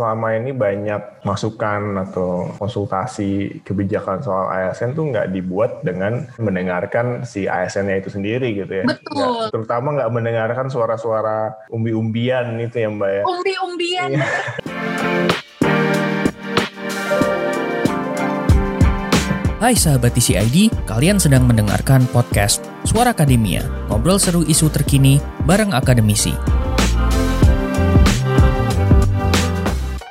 selama 0.00 0.32
ini 0.32 0.56
banyak 0.56 1.28
masukan 1.28 2.08
atau 2.08 2.48
konsultasi 2.56 3.60
kebijakan 3.60 4.24
soal 4.24 4.48
ASN 4.48 4.96
tuh 4.96 5.12
nggak 5.12 5.28
dibuat 5.28 5.84
dengan 5.84 6.24
mendengarkan 6.40 7.28
si 7.28 7.44
ASN-nya 7.44 8.00
itu 8.00 8.08
sendiri 8.08 8.56
gitu 8.56 8.80
ya. 8.80 8.88
Betul. 8.88 9.12
Nggak- 9.12 9.52
terutama 9.52 9.92
nggak 10.00 10.12
mendengarkan 10.16 10.72
suara-suara 10.72 11.68
umbi-umbian 11.68 12.56
itu 12.56 12.80
ya 12.80 12.88
Mbak 12.88 13.10
ya. 13.12 13.22
Umbi-umbian. 13.28 14.10
Iya. 14.16 14.24
Hai 19.60 19.76
sahabat 19.76 20.16
TCID, 20.16 20.72
kalian 20.88 21.20
sedang 21.20 21.44
mendengarkan 21.44 22.08
podcast 22.08 22.64
Suara 22.88 23.12
Akademia, 23.12 23.60
ngobrol 23.92 24.16
seru 24.16 24.40
isu 24.40 24.72
terkini 24.72 25.20
bareng 25.44 25.76
akademisi. 25.76 26.32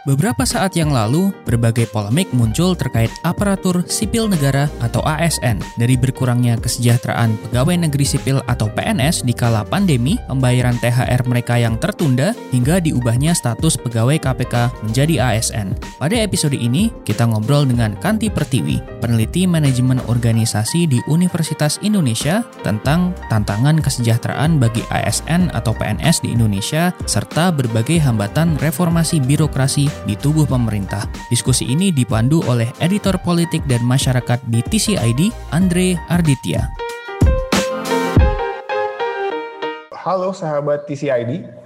Beberapa 0.10 0.42
saat 0.42 0.74
yang 0.74 0.90
lalu, 0.90 1.30
berbagai 1.46 1.86
polemik 1.94 2.34
muncul 2.34 2.74
terkait 2.74 3.14
aparatur 3.22 3.86
sipil 3.86 4.26
negara 4.26 4.66
atau 4.82 5.06
ASN. 5.06 5.62
Dari 5.78 6.02
berkurangnya 6.02 6.58
kesejahteraan 6.58 7.38
pegawai 7.46 7.78
negeri 7.86 8.10
sipil 8.10 8.42
atau 8.50 8.74
PNS 8.74 9.22
di 9.22 9.38
kala 9.38 9.62
pandemi, 9.62 10.18
pembayaran 10.26 10.82
THR 10.82 11.30
mereka 11.30 11.62
yang 11.62 11.78
tertunda, 11.78 12.34
hingga 12.50 12.82
diubahnya 12.82 13.38
status 13.38 13.78
pegawai 13.78 14.18
KPK 14.18 14.74
menjadi 14.82 15.30
ASN. 15.30 15.78
Pada 16.02 16.18
episode 16.18 16.58
ini, 16.58 16.90
kita 17.06 17.30
ngobrol 17.30 17.70
dengan 17.70 17.94
Kanti 18.02 18.34
Pertiwi, 18.34 19.06
peneliti 19.06 19.46
manajemen 19.46 20.02
organisasi 20.10 20.90
di 20.90 20.98
Universitas 21.06 21.78
Indonesia 21.86 22.42
tentang 22.66 23.14
tantangan 23.30 23.78
kesejahteraan 23.78 24.58
bagi 24.58 24.82
ASN 24.90 25.54
atau 25.54 25.70
PNS 25.78 26.26
di 26.26 26.34
Indonesia, 26.34 26.90
serta 27.06 27.54
berbagai 27.54 28.02
hambatan 28.02 28.58
reformasi 28.58 29.22
birokrasi 29.22 29.99
di 30.04 30.20
tubuh 30.20 30.46
pemerintah. 30.46 31.08
Diskusi 31.28 31.68
ini 31.68 31.90
dipandu 31.90 32.44
oleh 32.46 32.70
editor 32.84 33.18
politik 33.24 33.66
dan 33.66 33.82
masyarakat 33.84 34.40
di 34.48 34.60
TCID, 34.62 35.32
Andre 35.56 35.98
Arditya. 36.08 36.68
Halo 39.96 40.32
sahabat 40.32 40.88
TCID, 40.88 41.60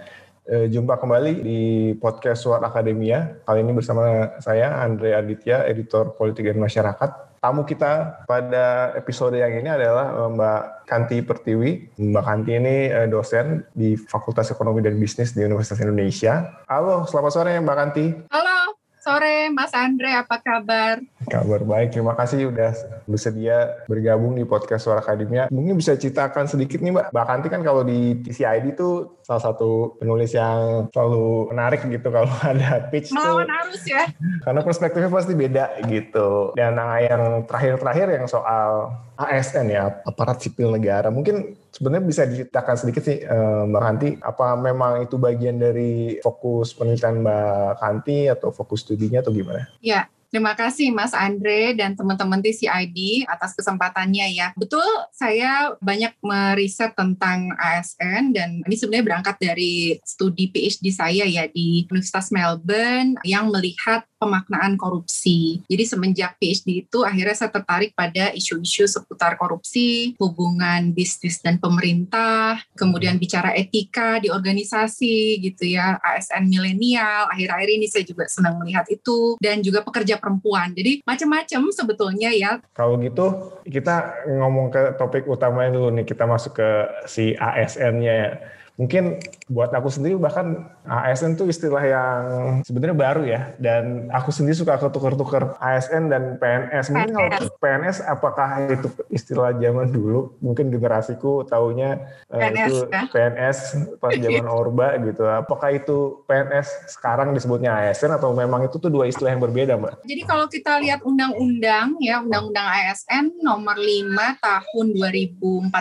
Eh, 0.43 0.67
jumpa 0.67 0.99
kembali 0.99 1.39
di 1.39 1.59
podcast 1.95 2.43
Suara 2.43 2.67
Akademia. 2.67 3.39
Kali 3.47 3.63
ini 3.63 3.71
bersama 3.71 4.27
saya 4.43 4.75
Andre 4.83 5.15
Aditya, 5.15 5.63
editor 5.63 6.19
politik 6.19 6.51
dan 6.51 6.59
masyarakat. 6.59 7.32
Tamu 7.43 7.67
kita 7.67 8.23
pada 8.23 8.95
episode 8.95 9.35
yang 9.35 9.51
ini 9.51 9.67
adalah 9.67 10.15
eh, 10.15 10.29
Mbak 10.31 10.61
Kanti 10.87 11.17
Pertiwi. 11.27 11.99
Mbak 11.99 12.23
Kanti 12.23 12.51
ini 12.55 12.87
eh, 12.87 13.03
dosen 13.11 13.67
di 13.75 13.99
Fakultas 13.99 14.47
Ekonomi 14.55 14.79
dan 14.79 14.95
Bisnis 14.95 15.35
di 15.35 15.43
Universitas 15.43 15.83
Indonesia. 15.83 16.63
Halo, 16.71 17.03
selamat 17.03 17.31
sore 17.35 17.51
Mbak 17.59 17.75
Kanti. 17.75 18.05
Halo, 18.31 18.79
sore 19.03 19.51
Mas 19.51 19.75
Andre, 19.75 20.15
apa 20.15 20.39
kabar? 20.39 21.03
Kabar 21.27 21.61
baik, 21.67 21.91
terima 21.91 22.15
kasih 22.15 22.47
udah 22.47 22.71
bersedia 23.03 23.83
bergabung 23.91 24.39
di 24.39 24.47
podcast 24.47 24.87
Suara 24.87 25.03
Akademia. 25.03 25.51
Mungkin 25.51 25.75
bisa 25.75 25.99
ceritakan 25.99 26.47
sedikit 26.47 26.79
nih 26.79 26.95
Mbak. 26.95 27.05
Mbak 27.11 27.25
Kanti 27.27 27.47
kan 27.51 27.61
kalau 27.67 27.83
di 27.83 28.23
TCID 28.23 28.79
itu 28.79 29.11
salah 29.27 29.43
satu 29.43 29.99
penulis 29.99 30.31
yang 30.31 30.87
selalu 30.95 31.51
menarik 31.51 31.83
gitu 31.83 32.07
kalau 32.07 32.31
ada 32.55 32.87
pitch 32.87 33.11
Melawan 33.11 33.43
tuh. 33.43 33.59
arus 33.67 33.83
ya? 33.83 34.03
Karena 34.47 34.61
perspektifnya 34.63 35.11
pasti 35.11 35.33
beda 35.35 35.65
gitu. 35.91 36.55
Dan 36.55 36.79
yang 36.79 37.43
terakhir-terakhir 37.43 38.07
yang 38.07 38.25
soal 38.31 38.87
ASN 39.19 39.67
ya, 39.67 39.99
aparat 40.07 40.39
sipil 40.39 40.71
negara. 40.71 41.11
Mungkin 41.11 41.59
sebenarnya 41.73 42.05
bisa 42.05 42.23
diceritakan 42.29 42.75
sedikit 42.77 43.03
sih 43.03 43.25
eh, 43.25 43.63
Mbak 43.65 43.81
Kanti, 43.81 44.09
apa 44.21 44.53
memang 44.55 45.09
itu 45.09 45.17
bagian 45.17 45.57
dari 45.57 46.21
fokus 46.21 46.77
penelitian 46.77 47.25
Mbak 47.25 47.81
Kanti 47.81 48.29
atau 48.29 48.53
fokus 48.53 48.85
studinya 48.85 49.25
atau 49.25 49.33
gimana? 49.33 49.65
Ya, 49.81 50.05
terima 50.29 50.53
kasih 50.53 50.93
Mas 50.93 51.17
Andre 51.17 51.73
dan 51.73 51.97
teman-teman 51.97 52.45
TCID 52.45 53.25
atas 53.25 53.57
kesempatannya 53.57 54.37
ya. 54.37 54.47
Betul, 54.53 54.85
saya 55.09 55.73
banyak 55.81 56.13
meriset 56.21 56.93
tentang 56.93 57.49
ASN 57.57 58.37
dan 58.37 58.61
ini 58.69 58.75
sebenarnya 58.77 59.05
berangkat 59.09 59.35
dari 59.41 59.97
studi 60.05 60.53
PhD 60.53 60.93
saya 60.93 61.25
ya 61.25 61.49
di 61.49 61.89
Universitas 61.89 62.29
Melbourne 62.29 63.17
yang 63.25 63.49
melihat 63.49 64.05
pemaknaan 64.23 64.79
korupsi. 64.79 65.59
Jadi 65.67 65.83
semenjak 65.83 66.39
PhD 66.39 66.87
itu 66.87 67.03
akhirnya 67.03 67.35
saya 67.35 67.51
tertarik 67.51 67.91
pada 67.91 68.31
isu-isu 68.31 68.87
seputar 68.87 69.35
korupsi, 69.35 70.15
hubungan 70.15 70.95
bisnis 70.95 71.43
dan 71.43 71.59
pemerintah, 71.59 72.63
kemudian 72.79 73.19
bicara 73.19 73.51
etika 73.51 74.23
di 74.23 74.31
organisasi 74.31 75.43
gitu 75.43 75.75
ya, 75.75 75.99
ASN 75.99 76.47
milenial. 76.47 77.27
Akhir-akhir 77.35 77.69
ini 77.75 77.91
saya 77.91 78.07
juga 78.07 78.31
senang 78.31 78.63
melihat 78.63 78.87
itu 78.87 79.35
dan 79.43 79.59
juga 79.59 79.83
pekerja 79.83 80.15
perempuan. 80.15 80.71
Jadi 80.71 81.03
macam-macam 81.03 81.61
sebetulnya 81.75 82.31
ya. 82.31 82.63
Kalau 82.71 82.95
gitu 83.03 83.59
kita 83.67 84.23
ngomong 84.31 84.71
ke 84.71 84.95
topik 84.95 85.27
utamanya 85.27 85.75
dulu 85.75 85.89
nih, 85.99 86.05
kita 86.07 86.23
masuk 86.23 86.55
ke 86.55 86.69
si 87.09 87.35
ASN-nya 87.35 88.13
ya. 88.13 88.31
Mungkin 88.73 89.21
buat 89.53 89.69
aku 89.69 89.85
sendiri 89.85 90.17
bahkan 90.17 90.65
ASN 90.83 91.39
itu 91.39 91.47
istilah 91.47 91.83
yang 91.83 92.21
sebenarnya 92.67 92.97
baru 92.97 93.23
ya 93.23 93.55
dan 93.55 94.11
aku 94.11 94.35
sendiri 94.35 94.55
suka 94.55 94.75
ketukar-tukar 94.75 95.55
ASN 95.63 96.11
dan 96.11 96.35
PNS. 96.37 96.91
Mungkin 96.91 97.15
kalau 97.15 97.29
PNS 97.63 97.97
apakah 98.03 98.67
itu 98.67 98.87
istilah 99.07 99.55
zaman 99.55 99.87
dulu? 99.95 100.35
Mungkin 100.43 100.73
generasiku 100.75 101.47
taunya 101.47 102.03
eh, 102.27 102.51
PNS, 102.51 102.67
itu 102.67 102.75
ya? 102.91 103.03
PNS 103.11 103.57
pas 104.03 104.11
zaman 104.23 104.47
Orba 104.51 104.99
gitu. 104.99 105.23
Apakah 105.23 105.71
itu 105.71 106.23
PNS 106.27 106.99
sekarang 106.99 107.31
disebutnya 107.31 107.79
ASN 107.79 108.19
atau 108.19 108.35
memang 108.35 108.67
itu 108.67 108.75
tuh 108.75 108.91
dua 108.91 109.07
istilah 109.07 109.31
yang 109.31 109.43
berbeda, 109.43 109.79
Mbak? 109.79 110.03
Jadi 110.03 110.21
kalau 110.27 110.45
kita 110.51 110.83
lihat 110.83 110.99
undang-undang 111.07 111.95
ya, 112.03 112.19
undang-undang 112.19 112.67
ASN 112.67 113.39
nomor 113.39 113.79
5 113.79 114.43
tahun 114.43 114.85
2014 114.99 115.79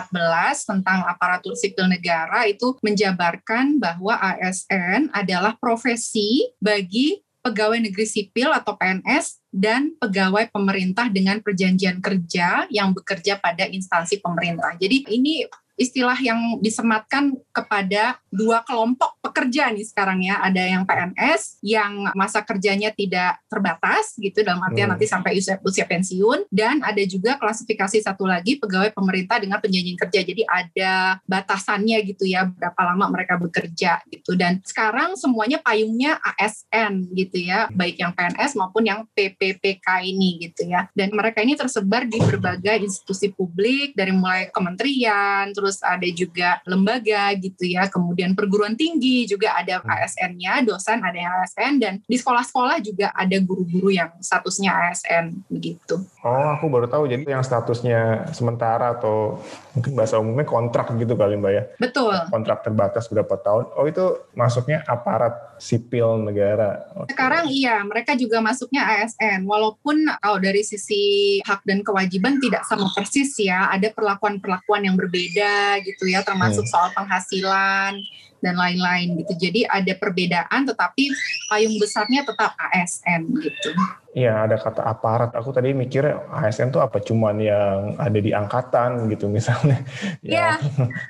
tentang 0.63 0.99
aparatur 1.11 1.53
sipil 1.59 1.91
negara 1.91 2.47
itu 2.47 2.75
menjabarkan 2.79 3.83
bahwa 3.83 4.15
ASN 4.15 4.92
adalah 5.13 5.57
profesi 5.57 6.45
bagi 6.61 7.23
pegawai 7.43 7.75
negeri 7.83 8.07
sipil 8.07 8.49
atau 8.55 8.79
PNS 8.79 9.43
dan 9.51 9.91
pegawai 9.99 10.47
pemerintah 10.47 11.11
dengan 11.11 11.43
perjanjian 11.43 11.99
kerja 11.99 12.65
yang 12.71 12.95
bekerja 12.95 13.35
pada 13.37 13.67
instansi 13.67 14.23
pemerintah. 14.23 14.79
Jadi 14.79 15.11
ini 15.11 15.43
istilah 15.75 16.17
yang 16.21 16.61
disematkan 16.61 17.33
kepada 17.49 18.21
dua 18.29 18.61
kelompok 18.65 19.17
pekerja 19.21 19.69
nih 19.73 19.85
sekarang 19.85 20.25
ya. 20.25 20.41
Ada 20.41 20.63
yang 20.77 20.83
PNS 20.85 21.61
yang 21.65 22.13
masa 22.13 22.41
kerjanya 22.45 22.93
tidak 22.93 23.41
terbatas 23.49 24.17
gitu 24.17 24.41
dalam 24.41 24.61
artian 24.61 24.89
Hmm. 24.89 24.99
nanti 24.99 25.07
sampai 25.07 25.39
usia, 25.39 25.57
usia 25.63 25.85
pensiun 25.87 26.49
dan 26.51 26.83
ada 26.83 26.99
juga 27.07 27.39
klasifikasi 27.39 28.03
satu 28.03 28.27
lagi 28.27 28.59
pegawai 28.59 28.91
pemerintah 28.91 29.39
dengan 29.39 29.57
perjanjian 29.63 29.97
kerja. 29.97 30.19
Jadi 30.21 30.43
ada 30.45 31.17
batasannya 31.25 31.97
gitu 32.03 32.27
ya 32.27 32.45
berapa 32.49 32.81
lama 32.93 33.09
mereka 33.09 33.39
bekerja 33.39 34.03
gitu 34.11 34.35
dan 34.35 34.59
sekarang 34.65 35.15
semuanya 35.15 35.61
payungnya 35.63 36.19
ASN 36.19 37.13
gitu 37.15 37.41
ya, 37.41 37.69
baik 37.71 38.01
yang 38.01 38.11
PNS 38.11 38.57
maupun 38.59 38.83
yang 38.85 39.05
PPPK 39.13 40.03
ini 40.03 40.49
gitu 40.49 40.67
ya. 40.67 40.89
Dan 40.91 41.13
mereka 41.15 41.41
ini 41.41 41.55
tersebar 41.55 42.05
di 42.05 42.19
berbagai 42.19 42.83
institusi 42.83 43.31
publik 43.31 43.95
dari 43.95 44.11
mulai 44.11 44.49
kementerian, 44.51 45.49
terus 45.63 45.79
ada 45.79 46.03
juga 46.11 46.59
lembaga 46.67 47.31
gitu 47.39 47.63
ya, 47.63 47.87
kemudian 47.87 48.35
perguruan 48.35 48.75
tinggi 48.75 49.23
juga 49.23 49.55
ada 49.55 49.79
ASN-nya, 49.79 50.67
dosen 50.67 50.99
ada 50.99 51.15
yang 51.15 51.31
ASN 51.39 51.73
dan 51.79 51.93
di 52.03 52.19
sekolah-sekolah 52.19 52.83
juga 52.83 53.15
ada 53.15 53.39
guru-guru 53.39 53.95
yang 53.95 54.11
statusnya 54.19 54.75
ASN 54.75 55.47
begitu. 55.47 56.03
Oh, 56.19 56.51
aku 56.59 56.67
baru 56.67 56.91
tahu. 56.91 57.07
Jadi 57.07 57.23
yang 57.23 57.39
statusnya 57.39 58.27
sementara 58.35 58.99
atau 58.99 59.39
mungkin 59.71 59.95
bahasa 59.95 60.19
umumnya 60.19 60.43
kontrak 60.43 60.91
gitu 60.99 61.15
kali 61.15 61.39
Mbak 61.39 61.51
ya. 61.55 61.63
Betul. 61.79 62.15
Kontrak 62.27 62.59
terbatas 62.67 63.07
berapa 63.07 63.39
tahun. 63.39 63.71
Oh, 63.79 63.87
itu 63.87 64.19
masuknya 64.35 64.83
aparat 64.83 65.55
sipil 65.63 66.19
negara. 66.19 66.91
Oke. 66.99 67.15
Sekarang 67.15 67.47
iya, 67.47 67.79
mereka 67.87 68.19
juga 68.19 68.43
masuknya 68.43 68.83
ASN. 68.83 69.47
Walaupun 69.47 70.11
kalau 70.19 70.39
dari 70.43 70.59
sisi 70.59 71.39
hak 71.47 71.63
dan 71.63 71.79
kewajiban 71.87 72.35
tidak 72.43 72.67
sama 72.67 72.91
persis 72.91 73.31
ya, 73.39 73.71
ada 73.71 73.87
perlakuan-perlakuan 73.95 74.83
yang 74.87 74.99
berbeda 74.99 75.52
gitu 75.83 76.09
ya, 76.09 76.21
termasuk 76.21 76.65
soal 76.67 76.91
penghasilan 76.93 77.97
dan 78.43 78.55
lain-lain 78.59 79.23
gitu. 79.23 79.33
Jadi 79.49 79.63
ada 79.65 79.93
perbedaan, 79.95 80.67
tetapi 80.67 81.09
payung 81.47 81.79
besarnya 81.79 82.27
tetap 82.27 82.51
ASN 82.59 83.31
gitu. 83.39 83.71
Iya, 84.13 84.45
ada 84.45 84.61
kata 84.61 84.85
aparat. 84.85 85.33
Aku 85.33 85.49
tadi 85.49 85.73
mikirnya 85.73 86.21
ASN 86.29 86.69
tuh 86.69 86.85
apa 86.85 87.01
cuman 87.01 87.33
yang 87.41 87.97
ada 87.97 88.19
di 88.21 88.29
angkatan 88.29 89.09
gitu 89.09 89.25
misalnya. 89.25 89.81
Iya, 90.23 90.55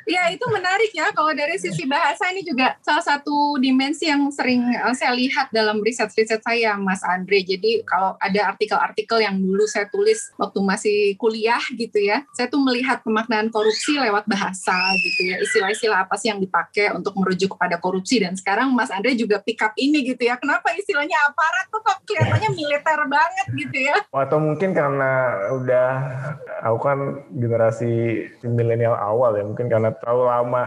ya 0.09 0.23
itu 0.33 0.45
menarik 0.49 0.89
ya. 0.95 1.11
Kalau 1.13 1.35
dari 1.35 1.59
sisi 1.59 1.85
bahasa 1.85 2.31
ini 2.33 2.41
juga 2.41 2.79
salah 2.81 3.03
satu 3.03 3.59
dimensi 3.61 4.09
yang 4.09 4.31
sering 4.31 4.63
eh, 4.73 4.95
saya 4.95 5.13
lihat 5.13 5.51
dalam 5.53 5.83
riset-riset 5.83 6.41
saya, 6.41 6.79
Mas 6.79 7.03
Andre. 7.03 7.43
Jadi 7.43 7.83
kalau 7.83 8.15
ada 8.17 8.55
artikel-artikel 8.55 9.21
yang 9.21 9.37
dulu 9.37 9.67
saya 9.67 9.85
tulis 9.91 10.33
waktu 10.39 10.59
masih 10.63 10.97
kuliah 11.19 11.61
gitu 11.75 11.99
ya, 11.99 12.23
saya 12.33 12.47
tuh 12.47 12.63
melihat 12.63 13.03
pemaknaan 13.03 13.51
korupsi 13.51 13.99
lewat 13.99 14.25
bahasa 14.25 14.75
gitu 14.97 15.21
ya. 15.29 15.35
Istilah-istilah 15.43 16.07
apa 16.07 16.15
sih 16.15 16.31
yang 16.31 16.39
dipakai 16.39 16.95
untuk 16.95 17.13
merujuk 17.19 17.53
kepada 17.59 17.77
korupsi 17.77 18.23
dan 18.23 18.33
sekarang 18.33 18.71
Mas 18.71 18.89
Andre 18.89 19.13
juga 19.13 19.43
pick 19.43 19.59
up 19.61 19.75
ini 19.75 20.01
gitu 20.07 20.23
ya. 20.23 20.39
Kenapa 20.39 20.71
istilahnya 20.73 21.19
aparat 21.27 21.65
tuh 21.69 21.81
kok 21.83 21.97
kelihatannya 22.07 22.49
militer 22.55 22.92
banget 23.09 23.45
gitu 23.57 23.77
ya? 23.89 23.97
Atau 24.13 24.37
mungkin 24.37 24.77
karena 24.77 25.11
udah 25.57 25.87
aku 26.61 26.77
kan 26.79 26.99
generasi 27.33 28.23
milenial 28.45 28.93
awal 28.95 29.33
ya, 29.35 29.43
mungkin 29.43 29.67
karena 29.67 29.91
terlalu 29.97 30.23
lama 30.29 30.63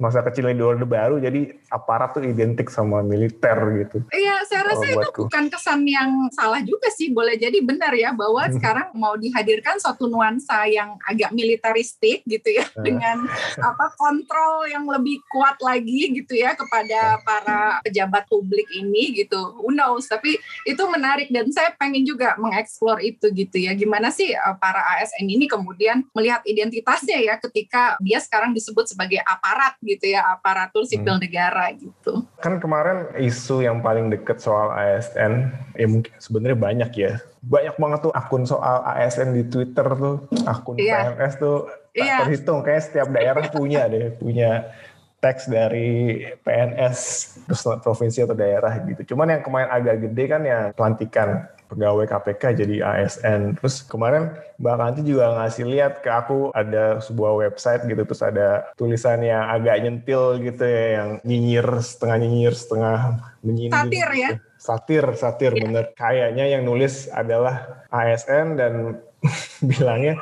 masa 0.00 0.24
kecilnya 0.24 0.56
di 0.56 0.64
Orde 0.64 0.88
Baru 0.88 1.20
jadi 1.20 1.52
aparat 1.68 2.16
tuh 2.16 2.24
identik 2.24 2.72
sama 2.72 3.04
militer 3.04 3.54
gitu. 3.84 4.00
Iya, 4.08 4.42
saya 4.48 4.72
rasa 4.72 4.86
itu 4.88 5.08
bukan 5.12 5.52
kesan 5.52 5.84
yang 5.84 6.32
salah 6.32 6.64
juga 6.64 6.88
sih. 6.88 7.12
Boleh 7.12 7.36
jadi 7.36 7.60
benar 7.60 7.92
ya 7.92 8.16
bahwa 8.16 8.48
hmm. 8.48 8.56
sekarang 8.56 8.88
mau 8.96 9.14
dihadirkan 9.20 9.76
suatu 9.76 10.08
nuansa 10.08 10.64
yang 10.72 10.96
agak 11.04 11.30
militeristik 11.36 12.24
gitu 12.24 12.48
ya 12.48 12.64
hmm. 12.64 12.82
dengan 12.82 13.16
apa 13.60 13.92
kontrol 14.00 14.64
yang 14.66 14.88
lebih 14.88 15.20
kuat 15.28 15.60
lagi 15.60 16.16
gitu 16.16 16.32
ya 16.32 16.56
kepada 16.56 17.20
para 17.20 17.84
pejabat 17.84 18.24
publik 18.32 18.66
ini 18.72 19.12
gitu. 19.12 19.60
Who 19.60 19.76
knows? 19.76 20.08
Tapi 20.08 20.40
itu 20.64 20.82
menarik 20.88 21.28
dan 21.28 21.52
saya 21.52 21.76
pengen 21.76 22.08
juga 22.08 22.40
mengeksplor 22.40 23.04
itu 23.04 23.28
gitu 23.36 23.56
ya. 23.60 23.76
Gimana 23.76 24.08
sih 24.08 24.32
eh, 24.32 24.56
para 24.56 24.80
ASN 24.96 25.28
ini 25.28 25.44
kemudian 25.44 26.08
melihat 26.16 26.40
identitasnya 26.48 27.20
ya 27.20 27.36
ketika 27.36 28.00
dia 28.00 28.16
sekarang 28.16 28.56
disebut 28.56 28.88
sebagai 28.88 29.20
aparat 29.28 29.76
gitu 29.90 30.14
ya 30.14 30.22
aparatur 30.30 30.86
sipil 30.86 31.18
hmm. 31.18 31.22
negara 31.26 31.74
gitu. 31.74 32.22
Kan 32.38 32.62
kemarin 32.62 33.10
isu 33.18 33.66
yang 33.66 33.82
paling 33.82 34.06
deket 34.06 34.38
soal 34.38 34.70
ASN 34.70 35.50
ya 35.74 35.86
mungkin 35.90 36.14
sebenarnya 36.22 36.58
banyak 36.58 36.90
ya. 36.94 37.12
Banyak 37.42 37.74
banget 37.80 37.98
tuh 38.06 38.12
akun 38.14 38.44
soal 38.46 38.84
ASN 38.86 39.34
di 39.34 39.42
Twitter 39.48 39.86
tuh, 39.96 40.28
akun 40.46 40.76
yeah. 40.78 41.10
PNS 41.16 41.34
tuh 41.40 41.66
tak 41.90 42.06
yeah. 42.06 42.20
terhitung 42.22 42.62
kayak 42.62 42.82
setiap 42.86 43.08
daerah 43.10 43.42
punya 43.56 43.90
deh, 43.90 44.14
punya 44.14 44.70
teks 45.20 45.52
dari 45.52 46.24
PNS 46.40 46.98
terus 47.44 47.62
provinsi 47.84 48.24
atau 48.24 48.36
daerah 48.36 48.72
gitu. 48.88 49.12
Cuman 49.12 49.36
yang 49.36 49.42
kemarin 49.44 49.68
agak 49.68 49.96
gede 50.08 50.24
kan 50.30 50.42
ya 50.46 50.58
pelantikan 50.72 51.44
pegawai 51.70 52.04
KPK 52.10 52.42
jadi 52.66 52.76
ASN. 52.82 53.56
Terus 53.62 53.86
kemarin 53.86 54.34
Mbak 54.58 54.76
Kanti 54.76 55.00
juga 55.06 55.38
ngasih 55.38 55.64
lihat 55.70 56.02
ke 56.02 56.10
aku 56.10 56.50
ada 56.50 56.98
sebuah 56.98 57.46
website 57.46 57.86
gitu 57.86 58.02
terus 58.02 58.20
ada 58.26 58.74
tulisan 58.74 59.22
yang 59.22 59.46
agak 59.46 59.78
nyentil 59.80 60.42
gitu 60.42 60.66
ya 60.66 60.84
yang 61.00 61.08
nyinyir 61.22 61.66
setengah 61.78 62.16
nyinyir 62.18 62.54
setengah 62.58 62.98
menyindir. 63.46 63.78
Satir 63.78 64.08
ya. 64.12 64.30
Gitu. 64.34 64.42
Satir, 64.60 65.04
satir 65.14 65.52
ya. 65.54 65.62
bener. 65.62 65.84
Kayaknya 65.94 66.44
yang 66.50 66.62
nulis 66.66 67.06
adalah 67.14 67.86
ASN 67.94 68.58
dan 68.58 68.98
bilangnya 69.70 70.18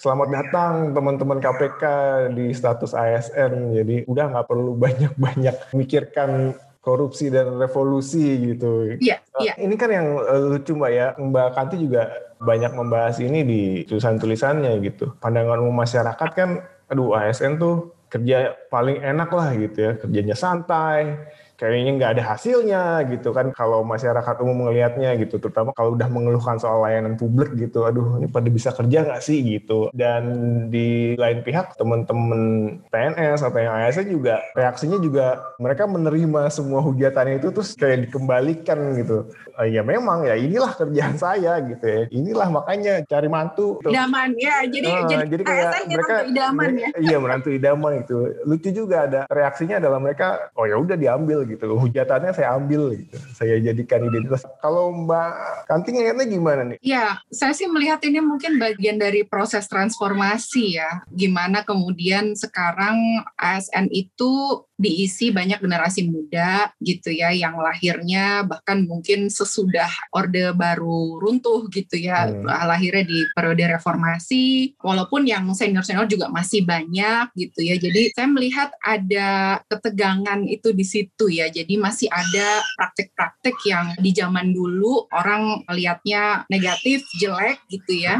Selamat 0.00 0.32
datang 0.32 0.96
teman-teman 0.96 1.44
KPK 1.44 1.84
di 2.32 2.56
status 2.56 2.96
ASN. 2.96 3.76
Jadi 3.76 4.08
udah 4.08 4.32
nggak 4.32 4.48
perlu 4.48 4.72
banyak-banyak 4.72 5.76
mikirkan 5.76 6.56
korupsi 6.80 7.28
dan 7.28 7.60
revolusi 7.60 8.52
gitu. 8.52 8.96
Iya, 8.96 9.20
uh, 9.36 9.40
iya. 9.44 9.54
Ini 9.60 9.74
kan 9.76 9.90
yang 9.92 10.16
uh, 10.16 10.56
lucu 10.56 10.72
Mbak 10.72 10.92
ya, 10.92 11.06
Mbak 11.20 11.48
Kanti 11.52 11.76
juga 11.76 12.08
banyak 12.40 12.72
membahas 12.72 13.20
ini 13.20 13.44
di 13.44 13.62
tulisan-tulisannya 13.84 14.80
gitu. 14.80 15.12
Pandangan 15.20 15.60
umum 15.60 15.76
masyarakat 15.84 16.30
kan, 16.32 16.64
aduh 16.88 17.12
ASN 17.12 17.60
tuh 17.60 17.92
kerja 18.10 18.56
paling 18.72 18.98
enak 18.98 19.30
lah 19.30 19.54
gitu 19.54 19.78
ya, 19.78 19.92
kerjanya 20.00 20.34
santai, 20.34 21.20
kayaknya 21.60 21.92
nggak 22.00 22.12
ada 22.16 22.24
hasilnya 22.32 23.04
gitu 23.12 23.36
kan. 23.36 23.52
Kalau 23.52 23.84
masyarakat 23.84 24.40
umum 24.40 24.72
melihatnya 24.72 25.12
gitu 25.20 25.36
terutama 25.36 25.76
kalau 25.76 25.92
udah 25.92 26.08
mengeluhkan 26.08 26.56
soal 26.56 26.80
layanan 26.80 27.20
publik 27.20 27.52
gitu 27.60 27.84
aduh 27.84 28.16
ini 28.16 28.26
pada 28.32 28.48
bisa 28.48 28.72
kerja 28.72 29.04
nggak 29.04 29.20
sih? 29.20 29.50
gitu. 29.50 29.90
Dan 29.90 30.22
di 30.70 31.18
lain 31.18 31.42
pihak 31.42 31.74
teman-teman 31.74 32.40
PNS 32.88 33.42
atau 33.42 33.58
yang 33.58 33.74
ASN 33.84 34.06
juga 34.08 34.40
reaksinya 34.54 34.98
juga 35.02 35.42
mereka 35.58 35.84
menerima 35.90 36.48
semua 36.54 36.80
hujatan 36.80 37.36
itu 37.36 37.50
terus 37.50 37.74
kayak 37.74 38.08
dikembalikan 38.08 38.78
gitu. 38.96 39.28
Uh, 39.58 39.66
ya 39.66 39.84
memang 39.84 40.24
ya 40.24 40.38
inilah 40.38 40.72
kerjaan 40.78 41.18
saya 41.18 41.58
gitu 41.66 41.84
ya. 41.84 42.02
Inilah 42.14 42.48
makanya 42.48 43.04
cari 43.04 43.28
mantu. 43.28 43.82
Idaman 43.84 44.32
ya 44.38 44.64
jadi 44.64 44.88
uh, 44.88 45.08
jadi, 45.10 45.24
jadi 45.26 45.42
kayak 45.42 45.70
mereka 45.90 46.14
idaman 46.24 46.70
ya. 46.78 46.88
iya 47.02 47.16
menantu 47.18 47.48
idaman 47.50 47.92
itu. 48.06 48.16
Lucu 48.46 48.70
juga 48.70 48.96
ada 49.10 49.20
reaksinya 49.28 49.82
adalah 49.82 49.98
mereka 49.98 50.52
oh 50.54 50.64
ya 50.64 50.78
udah 50.78 50.96
diambil 50.96 51.44
gitu. 51.50 51.74
Hujatannya 51.74 52.32
saya 52.32 52.54
ambil 52.54 52.94
gitu. 52.94 53.16
Saya 53.34 53.58
jadikan 53.58 54.06
identitas. 54.06 54.46
Kalau 54.62 54.94
Mbak 54.94 55.32
Kanting 55.66 55.94
ngeliatnya 56.00 56.26
gimana 56.26 56.62
nih? 56.70 56.78
Ya, 56.80 57.18
saya 57.34 57.52
sih 57.52 57.66
melihat 57.66 58.00
ini 58.06 58.22
mungkin 58.22 58.56
bagian 58.56 58.96
dari 58.96 59.26
proses 59.26 59.66
transformasi 59.66 60.78
ya. 60.78 61.02
Gimana 61.10 61.66
kemudian 61.66 62.32
sekarang 62.38 63.26
ASN 63.36 63.90
itu 63.90 64.64
diisi 64.80 65.28
banyak 65.28 65.60
generasi 65.60 66.08
muda 66.08 66.72
gitu 66.80 67.12
ya 67.12 67.28
yang 67.36 67.60
lahirnya 67.60 68.48
bahkan 68.48 68.88
mungkin 68.88 69.28
sesudah 69.28 69.92
orde 70.16 70.56
baru 70.56 71.20
runtuh 71.20 71.68
gitu 71.68 72.00
ya 72.00 72.24
hmm. 72.32 72.48
lahirnya 72.48 73.04
di 73.04 73.28
periode 73.36 73.76
reformasi. 73.76 74.74
Walaupun 74.80 75.28
yang 75.28 75.44
senior 75.52 75.84
senior 75.84 76.08
juga 76.08 76.32
masih 76.32 76.64
banyak 76.64 77.28
gitu 77.36 77.60
ya. 77.60 77.76
Jadi 77.76 78.16
saya 78.16 78.28
melihat 78.32 78.72
ada 78.80 79.60
ketegangan 79.68 80.40
itu 80.48 80.72
di 80.72 80.84
situ 80.88 81.28
ya. 81.28 81.52
Jadi 81.52 81.76
masih 81.76 82.08
ada 82.08 82.64
praktik-praktik 82.80 83.60
yang 83.68 83.92
di 84.00 84.16
zaman 84.16 84.56
dulu 84.56 85.04
orang 85.12 85.60
melihatnya 85.68 86.48
negatif 86.48 87.04
jelek 87.20 87.60
gitu 87.68 88.08
ya 88.08 88.16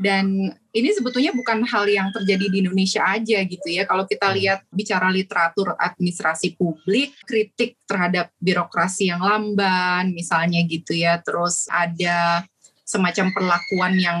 dan 0.00 0.48
ini 0.72 0.88
sebetulnya 0.96 1.36
bukan 1.36 1.60
hal 1.68 1.84
yang 1.84 2.08
terjadi 2.08 2.48
di 2.48 2.64
Indonesia 2.64 3.04
aja 3.04 3.44
gitu 3.44 3.68
ya. 3.68 3.84
Kalau 3.84 4.08
kita 4.08 4.32
hmm. 4.32 4.36
lihat 4.40 4.60
bicara 4.72 5.12
literatur 5.12 5.76
administrasi 5.76 6.56
publik, 6.56 7.20
kritik 7.28 7.76
terhadap 7.84 8.32
birokrasi 8.40 9.12
yang 9.12 9.20
lamban 9.20 10.16
misalnya 10.16 10.64
gitu 10.64 10.96
ya. 10.96 11.20
Terus 11.20 11.68
ada 11.68 12.48
semacam 12.88 13.28
perlakuan 13.36 14.00
yang 14.00 14.18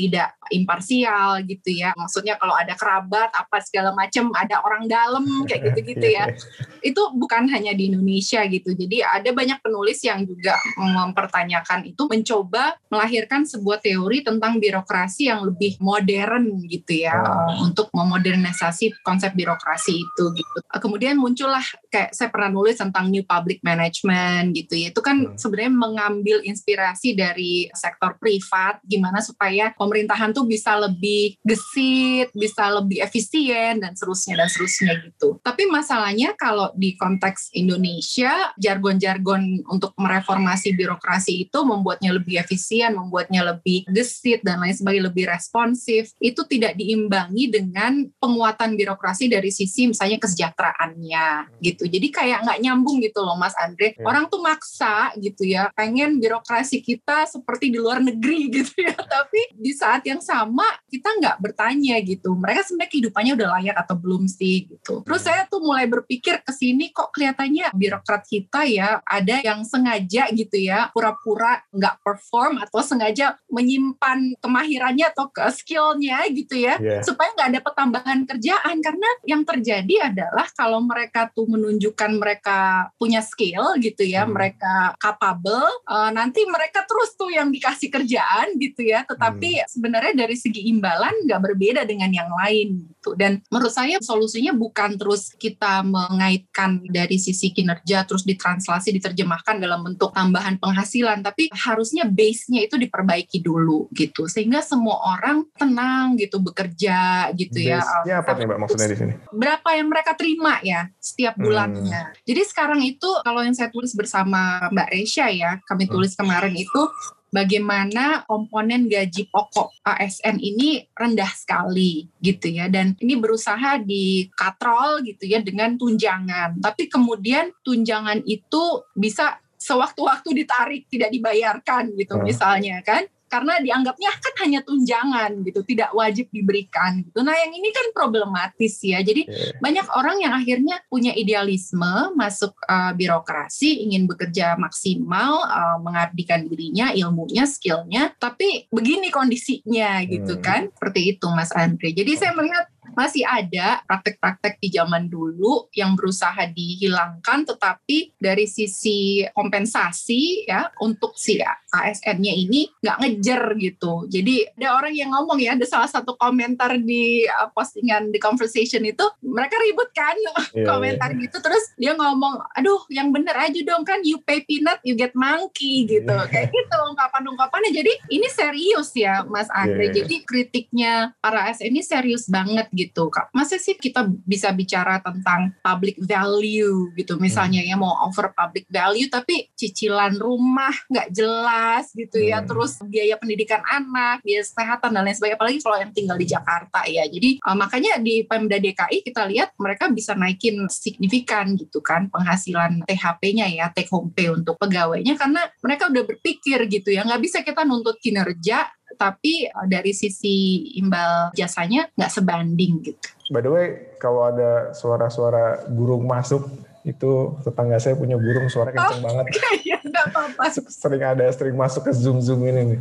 tidak 0.00 0.32
imparsial 0.48 1.44
gitu 1.44 1.76
ya. 1.76 1.92
Maksudnya 1.92 2.40
kalau 2.40 2.56
ada 2.56 2.72
kerabat 2.72 3.28
apa 3.36 3.60
segala 3.60 3.92
macam, 3.92 4.32
ada 4.32 4.64
orang 4.64 4.88
dalam 4.88 5.44
kayak 5.44 5.72
gitu-gitu 5.72 6.06
ya. 6.16 6.32
Itu 6.80 7.12
bukan 7.12 7.52
hanya 7.52 7.76
di 7.76 7.92
Indonesia 7.92 8.40
gitu. 8.48 8.72
Jadi 8.72 9.04
ada 9.04 9.28
banyak 9.36 9.60
penulis 9.60 10.00
yang 10.00 10.24
juga 10.24 10.56
mempertanyakan 10.80 11.92
itu 11.92 12.02
mencoba 12.08 12.80
melahirkan 12.88 13.44
sebuah 13.44 13.84
teori 13.84 14.24
tentang 14.24 14.56
birokrasi 14.56 15.28
yang 15.28 15.44
lebih 15.44 15.76
modern 15.78 16.64
gitu 16.66 17.04
ya 17.04 17.20
oh. 17.20 17.68
untuk 17.68 17.92
memodernisasi 17.92 19.04
konsep 19.04 19.36
birokrasi 19.36 20.00
itu 20.00 20.24
gitu. 20.34 20.58
Kemudian 20.66 21.20
muncullah 21.20 21.62
kayak 21.92 22.16
saya 22.16 22.32
pernah 22.32 22.50
nulis 22.50 22.80
tentang 22.80 23.12
new 23.12 23.22
public 23.22 23.60
management 23.60 24.56
gitu 24.56 24.74
ya. 24.80 24.88
Itu 24.90 25.04
kan 25.04 25.34
hmm. 25.34 25.36
sebenarnya 25.36 25.72
mengambil 25.72 26.36
inspirasi 26.42 27.12
dari 27.14 27.68
sektor 27.76 28.16
privat 28.16 28.80
gimana 28.86 29.20
supaya 29.22 29.72
pemerintahan 29.90 30.30
tuh 30.30 30.46
bisa 30.46 30.78
lebih 30.78 31.34
gesit, 31.42 32.30
bisa 32.30 32.70
lebih 32.70 33.02
efisien 33.02 33.82
dan 33.82 33.98
seterusnya 33.98 34.38
dan 34.38 34.46
seterusnya 34.46 34.92
gitu. 35.02 35.42
Tapi 35.42 35.66
masalahnya 35.66 36.38
kalau 36.38 36.70
di 36.78 36.94
konteks 36.94 37.50
Indonesia, 37.58 38.54
jargon-jargon 38.54 39.66
untuk 39.66 39.98
mereformasi 39.98 40.78
birokrasi 40.78 41.50
itu 41.50 41.58
membuatnya 41.66 42.14
lebih 42.14 42.38
efisien, 42.38 42.94
membuatnya 42.94 43.42
lebih 43.42 43.82
gesit 43.90 44.46
dan 44.46 44.62
lain 44.62 44.78
sebagainya 44.78 45.10
lebih 45.10 45.26
responsif. 45.26 46.14
Itu 46.22 46.46
tidak 46.46 46.78
diimbangi 46.78 47.50
dengan 47.50 48.06
penguatan 48.22 48.78
birokrasi 48.78 49.26
dari 49.26 49.50
sisi 49.50 49.90
misalnya 49.90 50.22
kesejahteraannya 50.22 51.58
gitu. 51.58 51.90
Jadi 51.90 52.08
kayak 52.14 52.46
nggak 52.46 52.60
nyambung 52.62 53.02
gitu 53.02 53.26
loh 53.26 53.34
Mas 53.34 53.58
Andre. 53.58 53.98
Ya. 53.98 54.06
Orang 54.06 54.30
tuh 54.30 54.38
maksa 54.38 55.10
gitu 55.18 55.42
ya, 55.42 55.74
pengen 55.74 56.22
birokrasi 56.22 56.78
kita 56.78 57.26
seperti 57.26 57.74
di 57.74 57.78
luar 57.82 57.98
negeri 57.98 58.46
gitu 58.62 58.86
ya. 58.86 58.94
Tapi 58.94 59.56
di 59.56 59.69
saat 59.74 60.02
yang 60.06 60.20
sama 60.20 60.64
kita 60.90 61.08
nggak 61.20 61.36
bertanya 61.38 61.96
gitu. 62.02 62.34
Mereka 62.34 62.66
sebenarnya 62.66 62.90
kehidupannya 62.90 63.32
udah 63.38 63.48
layak 63.58 63.76
atau 63.78 63.96
belum 63.96 64.26
sih 64.26 64.66
gitu. 64.66 65.02
Terus 65.06 65.22
saya 65.22 65.46
tuh 65.46 65.62
mulai 65.62 65.86
berpikir 65.86 66.42
ke 66.42 66.52
sini 66.54 66.90
kok 66.90 67.14
kelihatannya 67.14 67.72
birokrat 67.74 68.26
kita 68.26 68.66
ya 68.66 68.98
ada 69.06 69.40
yang 69.40 69.62
sengaja 69.62 70.28
gitu 70.34 70.56
ya 70.58 70.90
pura-pura 70.90 71.62
nggak 71.70 72.02
perform 72.02 72.60
atau 72.62 72.80
sengaja 72.82 73.38
menyimpan 73.48 74.38
kemahirannya 74.42 75.10
atau 75.12 75.30
ke 75.30 75.46
skillnya 75.54 76.26
gitu 76.32 76.58
ya 76.58 76.76
yeah. 76.82 77.02
supaya 77.04 77.30
nggak 77.36 77.48
ada 77.56 77.60
pertambahan 77.62 78.18
kerjaan. 78.26 78.76
Karena 78.80 79.08
yang 79.24 79.42
terjadi 79.46 80.10
adalah 80.12 80.46
kalau 80.56 80.82
mereka 80.82 81.30
tuh 81.30 81.46
menunjukkan 81.46 82.10
mereka 82.18 82.90
punya 82.98 83.22
skill 83.22 83.78
gitu 83.78 84.02
ya 84.04 84.24
hmm. 84.26 84.32
mereka 84.34 84.94
capable 84.98 85.68
uh, 85.86 86.10
nanti 86.10 86.42
mereka 86.48 86.82
terus 86.84 87.14
tuh 87.14 87.30
yang 87.30 87.48
dikasih 87.52 87.88
kerjaan 87.92 88.56
gitu 88.58 88.82
ya. 88.84 89.06
Tetapi 89.06 89.59
sebenarnya 89.68 90.14
dari 90.24 90.36
segi 90.38 90.70
imbalan 90.70 91.26
nggak 91.26 91.40
berbeda 91.40 91.82
dengan 91.84 92.08
yang 92.12 92.30
lain 92.30 92.86
gitu. 92.86 93.16
Dan 93.16 93.40
menurut 93.48 93.72
saya 93.72 93.96
solusinya 94.00 94.52
bukan 94.52 94.96
terus 95.00 95.32
kita 95.36 95.82
mengaitkan 95.82 96.84
dari 96.88 97.16
sisi 97.16 97.50
kinerja 97.50 98.04
terus 98.04 98.22
ditranslasi 98.24 98.92
diterjemahkan 98.96 99.58
dalam 99.58 99.82
bentuk 99.84 100.12
tambahan 100.12 100.56
penghasilan, 100.60 101.24
tapi 101.24 101.48
harusnya 101.52 102.04
base-nya 102.06 102.64
itu 102.64 102.76
diperbaiki 102.76 103.40
dulu 103.40 103.88
gitu 103.92 104.28
sehingga 104.28 104.60
semua 104.60 105.16
orang 105.16 105.48
tenang 105.56 106.16
gitu 106.20 106.38
bekerja 106.40 107.30
gitu 107.34 107.58
ya. 107.60 107.80
Base-nya 107.80 108.14
apa 108.20 108.30
nih 108.36 108.46
Mbak 108.46 108.58
maksudnya 108.60 108.88
di 108.92 108.96
sini? 108.96 109.12
Berapa 109.32 109.68
yang 109.76 109.88
mereka 109.88 110.12
terima 110.14 110.60
ya 110.60 110.88
setiap 111.00 111.34
Hmm. 111.36 111.44
bulannya. 111.48 112.02
Jadi 112.28 112.42
sekarang 112.44 112.80
itu 112.84 113.08
kalau 113.24 113.40
yang 113.40 113.56
saya 113.56 113.72
tulis 113.72 113.96
bersama 113.96 114.68
Mbak 114.68 114.88
Resya 114.92 115.26
ya, 115.32 115.52
kami 115.64 115.88
Hmm. 115.88 115.92
tulis 115.96 116.12
kemarin 116.12 116.52
itu 116.54 116.82
bagaimana 117.30 118.26
komponen 118.26 118.90
gaji 118.90 119.30
pokok 119.30 119.80
ASN 119.86 120.36
ini 120.42 120.84
rendah 120.92 121.30
sekali 121.30 122.10
gitu 122.18 122.50
ya. 122.50 122.66
Dan 122.66 122.98
ini 122.98 123.16
berusaha 123.16 123.80
dikatrol 123.80 125.06
gitu 125.06 125.24
ya 125.30 125.40
dengan 125.40 125.78
tunjangan. 125.78 126.60
Tapi 126.60 126.90
kemudian 126.90 127.54
tunjangan 127.62 128.22
itu 128.26 128.84
bisa 128.92 129.38
sewaktu-waktu 129.60 130.44
ditarik 130.44 130.82
tidak 130.88 131.12
dibayarkan 131.12 131.92
gitu 131.94 132.16
Hmm. 132.16 132.24
misalnya 132.24 132.80
kan 132.80 133.04
karena 133.30 133.62
dianggapnya 133.62 134.10
kan 134.18 134.34
hanya 134.42 134.60
tunjangan 134.66 135.46
gitu 135.46 135.62
tidak 135.62 135.94
wajib 135.94 136.26
diberikan 136.34 137.06
gitu. 137.06 137.22
Nah 137.22 137.32
yang 137.32 137.54
ini 137.54 137.70
kan 137.70 137.94
problematis 137.94 138.82
ya. 138.82 138.98
Jadi 139.00 139.30
Oke. 139.30 139.62
banyak 139.62 139.86
orang 139.94 140.16
yang 140.18 140.34
akhirnya 140.34 140.82
punya 140.90 141.14
idealisme 141.14 142.10
masuk 142.18 142.58
uh, 142.66 142.90
birokrasi 142.92 143.86
ingin 143.86 144.10
bekerja 144.10 144.58
maksimal 144.58 145.46
uh, 145.46 145.78
mengabdikan 145.78 146.42
dirinya 146.50 146.90
ilmunya 146.90 147.46
skillnya. 147.46 148.10
Tapi 148.18 148.66
begini 148.74 149.14
kondisinya 149.14 150.02
gitu 150.04 150.36
Hmm. 150.40 150.44
kan 150.44 150.62
seperti 150.74 151.14
itu 151.16 151.26
Mas 151.30 151.54
Andre. 151.54 151.94
Jadi 151.94 152.12
saya 152.18 152.34
melihat 152.34 152.66
masih 152.96 153.24
ada 153.26 153.82
praktek-praktek 153.84 154.58
di 154.62 154.68
zaman 154.72 155.06
dulu 155.06 155.68
yang 155.76 155.94
berusaha 155.98 156.46
dihilangkan 156.50 157.44
tetapi 157.44 158.14
dari 158.16 158.46
sisi 158.46 159.24
kompensasi 159.34 160.48
ya 160.48 160.70
untuk 160.80 161.14
si 161.18 161.38
ASN-nya 161.70 162.34
ini 162.34 162.66
nggak 162.82 162.96
ngejer 163.00 163.42
gitu. 163.60 164.06
Jadi 164.10 164.48
ada 164.58 164.76
orang 164.76 164.94
yang 164.94 165.10
ngomong 165.14 165.38
ya 165.38 165.54
ada 165.54 165.66
salah 165.66 165.86
satu 165.86 166.16
komentar 166.16 166.76
di 166.80 167.24
uh, 167.26 167.48
postingan 167.52 168.10
di 168.10 168.18
conversation 168.18 168.82
itu 168.84 169.04
mereka 169.22 169.56
ribut 169.60 169.90
kan 169.92 170.16
Iya, 170.54 170.66
komentar 170.70 171.12
gitu 171.16 171.38
terus 171.38 171.72
dia 171.76 171.94
ngomong 171.94 172.40
aduh 172.56 172.82
yang 172.90 173.12
bener 173.14 173.36
aja 173.36 173.60
dong 173.62 173.84
kan 173.86 174.00
you 174.02 174.18
pay 174.24 174.42
peanut 174.44 174.80
you 174.82 174.96
get 174.96 175.12
monkey 175.14 175.86
gitu 175.86 176.10
Iya. 176.10 176.26
kayak 176.28 176.48
gitu 176.50 176.76
ungkapan-ungkapannya 176.92 177.70
jadi 177.70 177.92
ini 178.10 178.26
serius 178.32 178.90
ya 178.96 179.22
Mas 179.28 179.46
Andre 179.52 179.92
Iya. 179.92 180.02
jadi 180.02 180.16
kritiknya 180.26 180.92
para 181.20 181.50
ASN 181.50 181.70
ini 181.70 181.82
serius 181.84 182.26
banget 182.26 182.66
gitu 182.72 182.79
Kak. 182.88 183.34
masa 183.36 183.60
sih 183.60 183.76
kita 183.76 184.08
bisa 184.24 184.48
bicara 184.56 185.02
tentang 185.04 185.52
public 185.60 186.00
value 186.00 186.94
gitu? 186.96 187.20
Misalnya 187.20 187.60
ya 187.60 187.76
mau 187.76 187.92
over 188.06 188.32
public 188.32 188.64
value 188.72 189.10
tapi 189.12 189.52
cicilan 189.52 190.16
rumah 190.16 190.72
nggak 190.88 191.08
jelas 191.12 191.92
gitu 191.92 192.22
ya. 192.22 192.40
Hmm. 192.40 192.48
terus 192.48 192.80
biaya 192.88 193.20
pendidikan 193.20 193.60
anak 193.68 194.24
biaya 194.24 194.40
kesehatan 194.40 194.90
dan 194.96 195.02
lain 195.04 195.16
sebagainya. 195.16 195.36
Apalagi 195.36 195.58
kalau 195.60 195.76
yang 195.78 195.92
tinggal 195.92 196.16
di 196.16 196.26
Jakarta 196.26 196.80
ya. 196.88 197.04
Jadi 197.04 197.42
uh, 197.44 197.56
makanya 197.56 198.00
di 198.00 198.24
Pemda 198.24 198.56
DKI 198.56 198.98
kita 199.04 199.28
lihat 199.28 199.54
mereka 199.60 199.92
bisa 199.92 200.16
naikin 200.16 200.66
signifikan 200.70 201.54
gitu 201.58 201.84
kan 201.84 202.08
penghasilan 202.08 202.86
THP-nya 202.86 203.46
ya 203.50 203.66
take 203.74 203.90
home 203.90 204.14
pay 204.14 204.30
untuk 204.30 204.56
pegawainya. 204.56 205.18
Karena 205.18 205.44
mereka 205.60 205.90
udah 205.92 206.04
berpikir 206.06 206.64
gitu 206.70 206.94
ya 206.94 207.04
nggak 207.04 207.22
bisa 207.22 207.42
kita 207.44 207.66
nuntut 207.66 207.98
kinerja 208.00 208.70
tapi 209.00 209.48
uh, 209.48 209.64
dari 209.64 209.96
sisi 209.96 210.68
imbal 210.76 211.32
jasanya 211.32 211.88
nggak 211.96 212.12
sebanding 212.12 212.84
gitu. 212.84 213.08
By 213.32 213.40
the 213.40 213.48
way, 213.48 213.66
kalau 213.96 214.28
ada 214.28 214.76
suara-suara 214.76 215.64
burung 215.72 216.04
masuk, 216.04 216.44
itu 216.84 217.40
tetangga 217.40 217.80
saya 217.80 217.96
punya 217.96 218.20
burung 218.20 218.52
suara 218.52 218.68
kenceng 218.74 219.00
banget. 219.00 219.24
ya 219.70 219.78
nggak 219.80 220.04
apa-apa. 220.12 220.44
Sering 220.68 221.00
ada, 221.00 221.24
sering 221.32 221.56
masuk 221.56 221.88
ke 221.88 221.92
Zoom-Zoom 221.96 222.44
ini 222.44 222.76
nih. 222.76 222.80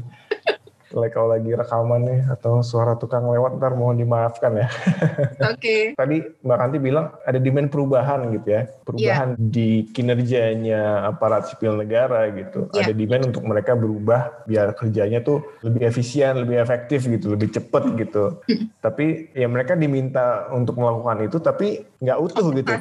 Like 0.93 1.13
kalau 1.13 1.33
lagi 1.33 1.51
rekaman 1.53 2.01
nih, 2.05 2.19
atau 2.33 2.65
suara 2.65 2.97
tukang 2.97 3.29
lewat, 3.29 3.61
ntar 3.61 3.77
mohon 3.77 3.97
dimaafkan 3.97 4.57
ya. 4.57 4.67
Oke. 5.53 5.93
Tadi 5.93 6.17
Mbak 6.41 6.57
Kanti 6.57 6.77
bilang 6.81 7.13
ada 7.25 7.37
demand 7.37 7.69
perubahan 7.69 8.19
gitu 8.33 8.47
ya. 8.49 8.61
Perubahan 8.83 9.37
di 9.37 9.85
kinerjanya 9.93 11.09
aparat 11.09 11.49
sipil 11.49 11.77
negara 11.77 12.29
gitu. 12.33 12.69
Iya. 12.73 12.89
Ada 12.89 12.93
demand 12.97 13.23
untuk 13.29 13.43
mereka 13.45 13.77
berubah 13.77 14.45
biar 14.49 14.73
kerjanya 14.73 15.21
tuh 15.21 15.45
lebih 15.61 15.85
efisien, 15.85 16.41
lebih 16.41 16.57
efektif 16.57 17.05
gitu, 17.05 17.33
lebih 17.33 17.53
cepet 17.53 17.83
gitu. 17.99 18.41
tapi 18.79 19.29
ya 19.35 19.47
mereka 19.51 19.75
diminta 19.75 20.47
untuk 20.55 20.79
melakukan 20.79 21.27
itu 21.27 21.37
tapi 21.43 21.83
nggak 21.99 22.19
utuh 22.19 22.47
gitu. 22.55 22.73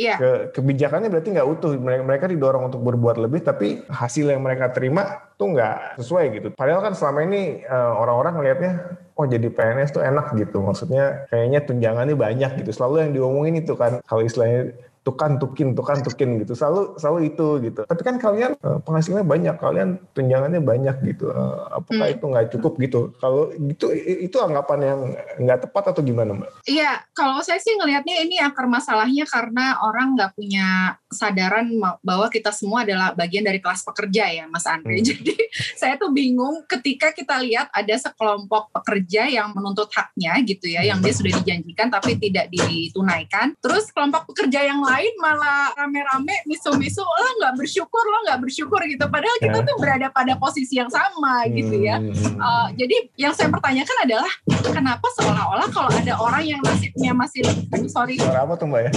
Iya. 0.00 0.16
Ke, 0.16 0.30
kebijakannya 0.56 1.12
berarti 1.12 1.28
nggak 1.36 1.48
utuh. 1.52 1.76
Mereka, 1.76 2.02
mereka 2.08 2.24
didorong 2.32 2.72
untuk 2.72 2.80
berbuat 2.80 3.20
lebih, 3.20 3.44
tapi 3.44 3.84
hasil 3.92 4.32
yang 4.32 4.40
mereka 4.40 4.72
terima 4.72 5.28
tuh 5.36 5.52
nggak 5.52 6.00
sesuai 6.00 6.24
gitu. 6.40 6.48
Padahal 6.56 6.80
kan 6.80 6.96
selama 6.96 7.28
ini 7.28 7.60
eh, 7.60 7.92
orang-orang 8.00 8.40
ngelihatnya, 8.40 8.72
oh 9.20 9.28
jadi 9.28 9.52
PNS 9.52 9.92
tuh 9.92 10.00
enak 10.00 10.32
gitu. 10.40 10.64
Maksudnya 10.64 11.28
kayaknya 11.28 11.60
tunjangannya 11.68 12.16
banyak 12.16 12.50
gitu. 12.64 12.70
Selalu 12.72 13.04
yang 13.04 13.12
diomongin 13.12 13.60
itu 13.60 13.76
kan, 13.76 14.00
kalau 14.08 14.24
istilahnya 14.24 14.72
tukan 15.00 15.36
tukin 15.36 15.72
tukan 15.72 15.98
tukin 16.00 16.40
gitu 16.40 16.52
selalu 16.52 16.94
selalu 16.94 17.18
itu 17.28 17.46
gitu 17.64 17.80
tapi 17.84 18.02
kan 18.02 18.16
kalian 18.16 18.52
eh, 18.54 18.78
penghasilannya 18.80 19.24
banyak 19.24 19.56
kalian 19.56 19.88
tunjangannya 20.12 20.60
banyak 20.60 20.96
gitu 21.06 21.30
Eh, 21.30 21.58
apakah 21.72 22.06
Hmm. 22.06 22.14
itu 22.14 22.24
nggak 22.26 22.46
cukup 22.52 22.72
gitu 22.76 23.00
kalau 23.16 23.48
gitu 23.54 23.92
i- 23.92 24.24
itu 24.24 24.36
anggapan 24.36 24.78
yang 24.82 25.00
nggak 25.38 25.60
tepat 25.64 25.84
atau 25.90 26.02
gimana 26.02 26.34
mbak 26.34 26.50
Iya, 26.64 27.00
kalau 27.12 27.40
saya 27.40 27.56
sih 27.56 27.72
ngelihatnya 27.72 28.16
ini 28.20 28.36
akar 28.38 28.66
masalahnya 28.66 29.24
karena 29.24 29.78
orang 29.80 30.14
nggak 30.14 30.32
punya 30.34 30.66
kesadaran 31.06 31.66
bahwa 32.00 32.26
kita 32.28 32.50
semua 32.50 32.82
adalah 32.82 33.10
bagian 33.12 33.42
dari 33.42 33.58
kelas 33.58 33.82
pekerja 33.82 34.30
ya, 34.30 34.44
Mas 34.46 34.62
Andre. 34.64 34.98
Hmm. 34.98 35.06
Jadi 35.06 35.34
saya 35.80 35.96
tuh 35.96 36.10
bingung 36.10 36.62
ketika 36.66 37.10
kita 37.10 37.40
lihat 37.40 37.66
ada 37.70 37.94
sekelompok 37.94 38.70
pekerja 38.72 39.26
yang 39.26 39.50
menuntut 39.50 39.90
haknya 39.90 40.38
gitu 40.42 40.66
ya, 40.66 40.82
yang 40.82 40.98
dia 40.98 41.10
sudah 41.10 41.34
dijanjikan 41.36 41.90
tapi 41.90 42.14
tidak 42.16 42.46
ditunaikan. 42.50 43.54
Terus 43.58 43.90
kelompok 43.90 44.30
pekerja 44.30 44.62
yang 44.64 44.78
lain 44.90 45.14
malah 45.18 45.70
rame-rame 45.74 46.34
misu-misu, 46.44 47.00
lo 47.00 47.30
nggak 47.38 47.54
bersyukur, 47.56 48.02
lo 48.02 48.18
nggak 48.26 48.40
bersyukur 48.42 48.80
gitu. 48.84 49.04
Padahal 49.06 49.36
kita 49.38 49.58
Ya. 49.62 49.66
tuh 49.66 49.76
berada 49.78 50.06
pada 50.10 50.34
posisi 50.34 50.74
yang 50.76 50.90
sama 50.90 51.46
gitu 51.46 51.78
ya. 51.78 52.02
Uh, 52.36 52.66
jadi 52.74 52.96
yang 53.14 53.30
saya 53.30 53.48
pertanyakan 53.48 53.96
adalah 54.02 54.32
kenapa 54.66 55.06
seolah-olah 55.20 55.68
kalau 55.70 55.90
ada 55.90 56.14
orang 56.18 56.42
yang 56.42 56.60
nasibnya 56.62 57.14
masih 57.14 57.46
aduh 57.70 57.90
sorry. 57.90 58.18
Suara 58.18 58.42
apa 58.42 58.54
tuh 58.58 58.66
mbak 58.66 58.88
ya? 58.88 58.90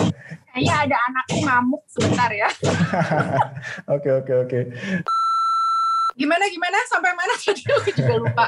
Kayaknya 0.54 0.76
ada 0.86 0.96
anakku 1.10 1.38
ngamuk 1.42 1.82
sebentar 1.90 2.30
ya. 2.30 2.50
Oke 3.96 4.10
oke 4.12 4.34
oke. 4.46 4.60
Gimana 6.14 6.46
gimana? 6.46 6.78
Sampai 6.86 7.10
mana 7.18 7.34
tadi? 7.34 7.66
Aku 7.74 7.90
juga 7.90 8.14
lupa. 8.22 8.46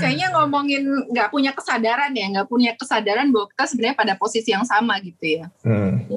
Kayaknya 0.00 0.32
ngomongin 0.32 0.80
nggak 1.12 1.28
punya 1.28 1.52
kesadaran 1.52 2.08
ya 2.16 2.24
nggak 2.32 2.48
punya 2.48 2.72
kesadaran 2.72 3.28
bahwa 3.28 3.52
kita 3.52 3.64
sebenarnya 3.68 3.96
pada 3.96 4.14
posisi 4.16 4.48
yang 4.48 4.64
sama 4.64 4.96
gitu 5.04 5.44
ya. 5.44 5.44
Hmm. 5.60 6.08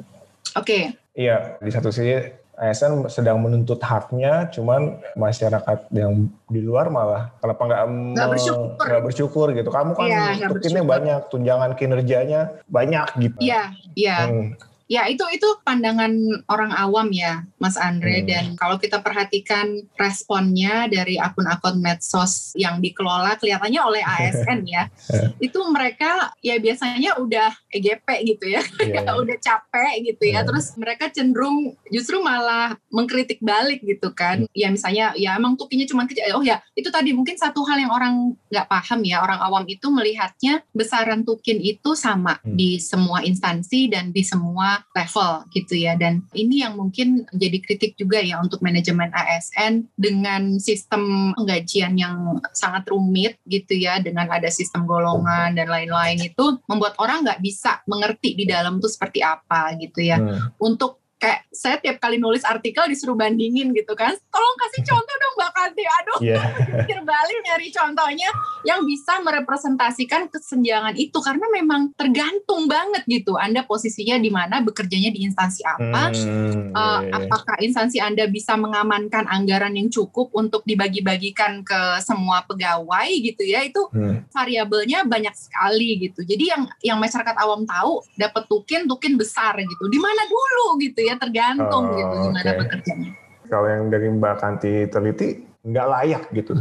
Oke 0.56 0.80
Iya, 1.16 1.56
di 1.64 1.72
satu 1.72 1.88
sisi 1.88 2.12
ASN 2.56 3.08
sedang 3.08 3.40
menuntut 3.40 3.80
haknya, 3.80 4.52
cuman 4.52 5.00
masyarakat 5.16 5.88
yang 5.92 6.28
di 6.48 6.60
luar 6.60 6.92
malah 6.92 7.32
kenapa 7.40 7.60
nggak 7.72 8.28
bersyukur. 8.32 8.86
bersyukur 9.00 9.46
gitu. 9.56 9.68
Kamu 9.72 9.96
kan 9.96 10.04
tukinnya 10.04 10.48
bersyukur. 10.84 10.84
banyak, 10.84 11.20
tunjangan 11.32 11.70
kinerjanya 11.72 12.40
banyak 12.68 13.08
gitu. 13.16 13.36
iya 13.40 13.72
iya 13.96 14.16
Hmm. 14.28 14.52
Ya 14.86 15.10
itu 15.10 15.26
itu 15.34 15.48
pandangan 15.66 16.14
orang 16.46 16.70
awam 16.70 17.10
ya, 17.10 17.42
Mas 17.58 17.74
Andre. 17.74 18.22
Hmm. 18.22 18.26
Dan 18.30 18.44
kalau 18.54 18.78
kita 18.78 19.02
perhatikan 19.02 19.82
responnya 19.98 20.86
dari 20.86 21.18
akun-akun 21.18 21.82
medsos 21.82 22.54
yang 22.54 22.78
dikelola 22.78 23.34
kelihatannya 23.42 23.80
oleh 23.82 24.02
ASN 24.06 24.62
ya, 24.62 24.86
itu 25.46 25.58
mereka 25.68 26.30
ya 26.38 26.56
biasanya 26.62 27.18
udah 27.18 27.50
EGP 27.74 28.06
gitu 28.30 28.46
ya, 28.54 28.62
Iya. 28.78 29.10
udah 29.22 29.36
capek 29.42 30.06
gitu 30.06 30.24
ya. 30.30 30.46
Hmm. 30.46 30.54
Terus 30.54 30.66
mereka 30.78 31.10
cenderung 31.10 31.74
justru 31.90 32.22
malah 32.22 32.78
mengkritik 32.94 33.42
balik 33.42 33.82
gitu 33.82 34.14
kan. 34.14 34.46
Ya 34.54 34.70
misalnya 34.70 35.12
ya 35.18 35.34
emang 35.34 35.58
tukinya 35.58 35.84
cuma 35.84 36.06
kecil. 36.06 36.30
Oh 36.38 36.44
ya 36.46 36.62
itu 36.78 36.88
tadi 36.94 37.10
mungkin 37.10 37.34
satu 37.34 37.66
hal 37.66 37.82
yang 37.82 37.90
orang 37.90 38.38
nggak 38.54 38.70
paham 38.70 39.02
ya, 39.02 39.18
orang 39.18 39.42
awam 39.42 39.66
itu 39.66 39.90
melihatnya 39.90 40.62
besaran 40.70 41.26
tukin 41.26 41.58
itu 41.58 41.98
sama 41.98 42.38
Hmm. 42.46 42.52
di 42.54 42.76
semua 42.78 43.24
instansi 43.24 43.88
dan 43.88 44.12
di 44.12 44.20
semua 44.20 44.75
level 44.92 45.46
gitu 45.54 45.74
ya 45.78 45.94
dan 45.94 46.26
ini 46.34 46.66
yang 46.66 46.76
mungkin 46.76 47.24
jadi 47.32 47.58
kritik 47.62 47.94
juga 47.94 48.18
ya 48.20 48.42
untuk 48.42 48.60
manajemen 48.60 49.08
ASN 49.14 49.88
dengan 49.94 50.58
sistem 50.58 51.32
penggajian 51.38 51.94
yang 51.96 52.40
sangat 52.52 52.88
rumit 52.90 53.38
gitu 53.46 53.76
ya 53.76 54.02
dengan 54.02 54.28
ada 54.28 54.50
sistem 54.50 54.84
golongan 54.84 55.54
dan 55.54 55.70
lain-lain 55.70 56.18
itu 56.20 56.58
membuat 56.66 56.98
orang 56.98 57.22
nggak 57.24 57.40
bisa 57.40 57.80
mengerti 57.86 58.34
di 58.34 58.44
dalam 58.44 58.82
tuh 58.82 58.90
seperti 58.90 59.22
apa 59.22 59.72
gitu 59.78 60.02
ya 60.02 60.16
Hmm. 60.16 60.50
untuk 60.58 61.05
kayak 61.16 61.48
saya 61.48 61.80
tiap 61.80 61.96
kali 61.96 62.20
nulis 62.20 62.44
artikel 62.44 62.84
disuruh 62.92 63.16
bandingin 63.16 63.72
gitu 63.72 63.96
kan 63.96 64.12
tolong 64.28 64.56
kasih 64.60 64.84
contoh 64.84 65.16
dong 65.16 65.34
Mbak 65.40 65.50
Kanti 65.56 65.84
aduh 65.88 66.18
yeah. 66.20 66.44
pikir 66.84 67.00
balik 67.00 67.38
nyari 67.40 67.68
contohnya 67.72 68.28
yang 68.68 68.84
bisa 68.84 69.24
merepresentasikan 69.24 70.28
kesenjangan 70.28 70.92
itu 70.92 71.16
karena 71.24 71.48
memang 71.48 71.96
tergantung 71.96 72.68
banget 72.68 73.08
gitu 73.08 73.40
Anda 73.40 73.64
posisinya 73.64 74.20
di 74.20 74.28
mana 74.28 74.60
bekerjanya 74.60 75.08
di 75.08 75.24
instansi 75.24 75.64
apa 75.64 76.12
hmm, 76.12 76.76
uh, 76.76 77.00
yeah. 77.00 77.00
Iya. 77.08 77.12
apakah 77.24 77.56
instansi 77.64 77.98
Anda 78.04 78.28
bisa 78.28 78.60
mengamankan 78.60 79.24
anggaran 79.24 79.72
yang 79.72 79.88
cukup 79.88 80.28
untuk 80.36 80.68
dibagi-bagikan 80.68 81.64
ke 81.64 82.04
semua 82.04 82.44
pegawai 82.44 83.08
gitu 83.24 83.40
ya 83.48 83.64
itu 83.64 83.80
hmm. 83.88 84.28
variabelnya 84.28 85.08
banyak 85.08 85.32
sekali 85.32 85.96
gitu 85.96 86.20
jadi 86.28 86.44
yang 86.44 86.62
yang 86.84 86.98
masyarakat 87.00 87.40
awam 87.40 87.64
tahu 87.64 88.04
dapat 88.20 88.44
tukin 88.52 88.84
tukin 88.84 89.16
besar 89.16 89.56
gitu 89.56 89.88
di 89.88 89.96
mana 89.96 90.28
dulu 90.28 90.76
gitu 90.84 91.06
ya 91.06 91.15
tergantung 91.18 91.92
oh, 91.92 91.96
gitu 91.96 92.14
gimana 92.28 92.50
okay. 92.50 92.58
bekerjanya. 92.60 93.10
Kalau 93.46 93.68
yang 93.70 93.84
dari 93.88 94.06
Mbak 94.10 94.34
Kanti 94.42 94.72
teliti 94.90 95.28
nggak 95.66 95.86
layak 95.86 96.22
gitu 96.34 96.54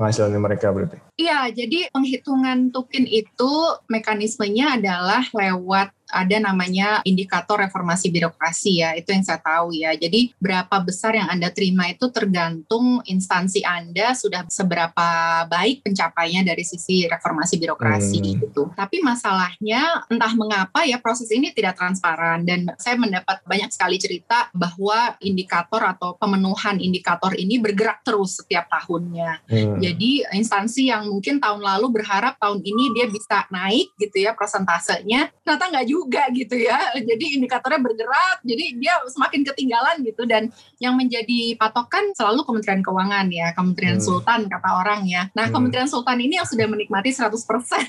penghasilannya 0.00 0.40
mereka 0.40 0.72
berarti? 0.72 0.96
Iya, 1.20 1.52
jadi 1.52 1.92
penghitungan 1.92 2.72
tukin 2.72 3.04
itu 3.04 3.52
mekanismenya 3.92 4.80
adalah 4.80 5.20
lewat 5.36 5.92
ada 6.10 6.36
namanya 6.42 7.00
indikator 7.06 7.62
reformasi 7.62 8.10
birokrasi 8.10 8.82
ya, 8.82 8.90
itu 8.98 9.14
yang 9.14 9.24
saya 9.24 9.40
tahu 9.40 9.72
ya. 9.74 9.94
Jadi 9.94 10.34
berapa 10.36 10.82
besar 10.82 11.16
yang 11.16 11.30
Anda 11.30 11.54
terima 11.54 11.88
itu 11.88 12.10
tergantung 12.10 13.00
instansi 13.06 13.62
Anda 13.62 14.12
sudah 14.12 14.46
seberapa 14.50 15.08
baik 15.46 15.86
pencapaiannya 15.86 16.42
dari 16.44 16.64
sisi 16.66 17.06
reformasi 17.06 17.54
birokrasi 17.56 18.18
hmm. 18.18 18.26
gitu. 18.42 18.62
Tapi 18.74 19.00
masalahnya 19.00 20.04
entah 20.10 20.32
mengapa 20.34 20.82
ya 20.84 20.98
proses 20.98 21.30
ini 21.30 21.54
tidak 21.54 21.78
transparan 21.78 22.42
dan 22.42 22.68
saya 22.76 22.98
mendapat 22.98 23.42
banyak 23.46 23.70
sekali 23.70 23.96
cerita 23.96 24.50
bahwa 24.52 25.14
indikator 25.22 25.80
atau 25.86 26.18
pemenuhan 26.18 26.82
indikator 26.82 27.32
ini 27.38 27.62
bergerak 27.62 28.02
terus 28.02 28.42
setiap 28.42 28.66
tahunnya. 28.68 29.46
Hmm. 29.46 29.78
Jadi 29.78 30.26
instansi 30.34 30.90
yang 30.90 31.06
mungkin 31.06 31.38
tahun 31.38 31.62
lalu 31.62 32.00
berharap 32.00 32.36
tahun 32.42 32.60
ini 32.64 32.84
dia 32.96 33.06
bisa 33.06 33.46
naik 33.52 33.92
gitu 34.00 34.26
ya 34.26 34.34
persentasenya, 34.34 35.30
ternyata 35.44 35.64
nggak 35.70 35.86
juga 35.86 35.99
juga 36.00 36.24
gitu 36.32 36.56
ya. 36.56 36.78
Jadi 36.96 37.36
indikatornya 37.36 37.80
bergerak, 37.84 38.40
jadi 38.40 38.64
dia 38.80 38.94
semakin 39.04 39.40
ketinggalan 39.44 39.96
gitu 40.00 40.24
dan 40.24 40.48
yang 40.80 40.96
menjadi 40.96 41.54
patokan 41.60 42.16
selalu 42.16 42.40
Kementerian 42.48 42.80
Keuangan 42.80 43.26
ya, 43.28 43.52
Kementerian 43.52 44.00
hmm. 44.00 44.04
Sultan 44.04 44.48
kata 44.48 44.70
orang 44.80 45.04
ya. 45.04 45.28
Nah, 45.36 45.48
hmm. 45.48 45.54
Kementerian 45.54 45.88
Sultan 45.90 46.18
ini 46.24 46.40
yang 46.40 46.48
sudah 46.48 46.64
menikmati 46.64 47.12
100% 47.12 47.36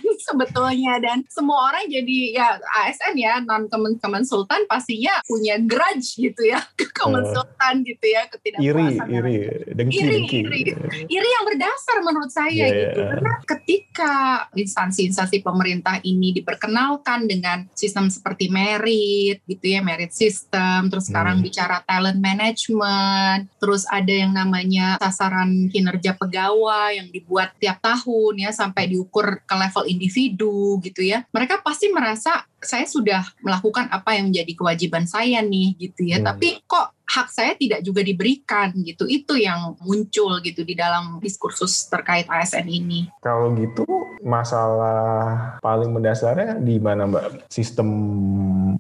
sebetulnya 0.28 1.00
dan 1.00 1.24
semua 1.32 1.72
orang 1.72 1.88
jadi 1.88 2.18
ya 2.36 2.48
ASN 2.84 3.16
ya, 3.16 3.40
non 3.40 3.72
Kemen 3.72 4.28
Sultan 4.28 4.68
pastinya 4.68 5.24
punya 5.24 5.56
grudge 5.62 6.20
gitu 6.20 6.42
ya 6.44 6.60
ke 6.76 6.92
Kemen 6.92 7.24
hmm. 7.24 7.34
Sultan 7.34 7.74
gitu 7.88 8.06
ya, 8.06 8.28
ketidakpuasan. 8.28 9.08
Iri, 9.08 9.36
iri, 9.36 9.36
dengki, 9.72 9.98
iri, 9.98 10.12
dengki. 10.20 10.40
iri, 10.44 10.62
iri 11.08 11.30
yang 11.32 11.46
berdasar 11.48 11.98
menurut 12.04 12.32
saya 12.32 12.66
yeah, 12.68 12.70
gitu. 12.70 13.00
Yeah. 13.00 13.10
Karena 13.16 13.34
ketika 13.46 14.14
instansi-instansi 14.58 15.44
pemerintah 15.46 16.02
ini 16.02 16.34
diperkenalkan 16.36 17.30
dengan 17.30 17.68
sistem 17.78 18.01
sistem 18.02 18.22
seperti 18.22 18.50
merit 18.50 19.38
gitu 19.46 19.66
ya 19.78 19.80
merit 19.86 20.10
system 20.16 20.90
terus 20.90 21.10
sekarang 21.10 21.42
hmm. 21.42 21.46
bicara 21.46 21.78
talent 21.86 22.18
management 22.18 23.46
terus 23.62 23.86
ada 23.90 24.10
yang 24.10 24.34
namanya 24.34 24.98
sasaran 24.98 25.70
kinerja 25.70 26.18
pegawai 26.18 26.98
yang 26.98 27.10
dibuat 27.14 27.54
tiap 27.62 27.78
tahun 27.84 28.42
ya 28.42 28.50
sampai 28.50 28.90
diukur 28.90 29.46
ke 29.46 29.54
level 29.54 29.86
individu 29.86 30.82
gitu 30.82 31.06
ya 31.06 31.28
mereka 31.30 31.62
pasti 31.62 31.94
merasa 31.94 32.46
saya 32.62 32.86
sudah 32.86 33.26
melakukan 33.42 33.90
apa 33.90 34.18
yang 34.18 34.30
menjadi 34.30 34.54
kewajiban 34.54 35.06
saya 35.06 35.42
nih 35.46 35.78
gitu 35.78 36.10
ya 36.10 36.22
hmm. 36.22 36.26
tapi 36.26 36.62
kok 36.66 36.94
hak 37.12 37.28
saya 37.28 37.52
tidak 37.60 37.84
juga 37.84 38.00
diberikan 38.00 38.72
gitu. 38.80 39.04
Itu 39.04 39.36
yang 39.36 39.76
muncul 39.84 40.40
gitu 40.40 40.64
di 40.64 40.80
dalam 40.80 41.20
diskursus 41.20 41.92
terkait 41.92 42.24
ASN 42.32 42.72
ini. 42.72 43.12
Kalau 43.20 43.52
gitu 43.60 43.84
masalah 44.24 45.60
paling 45.60 45.92
mendasarnya 45.92 46.64
di 46.64 46.80
mana 46.80 47.04
Mbak? 47.12 47.52
Sistem 47.52 47.90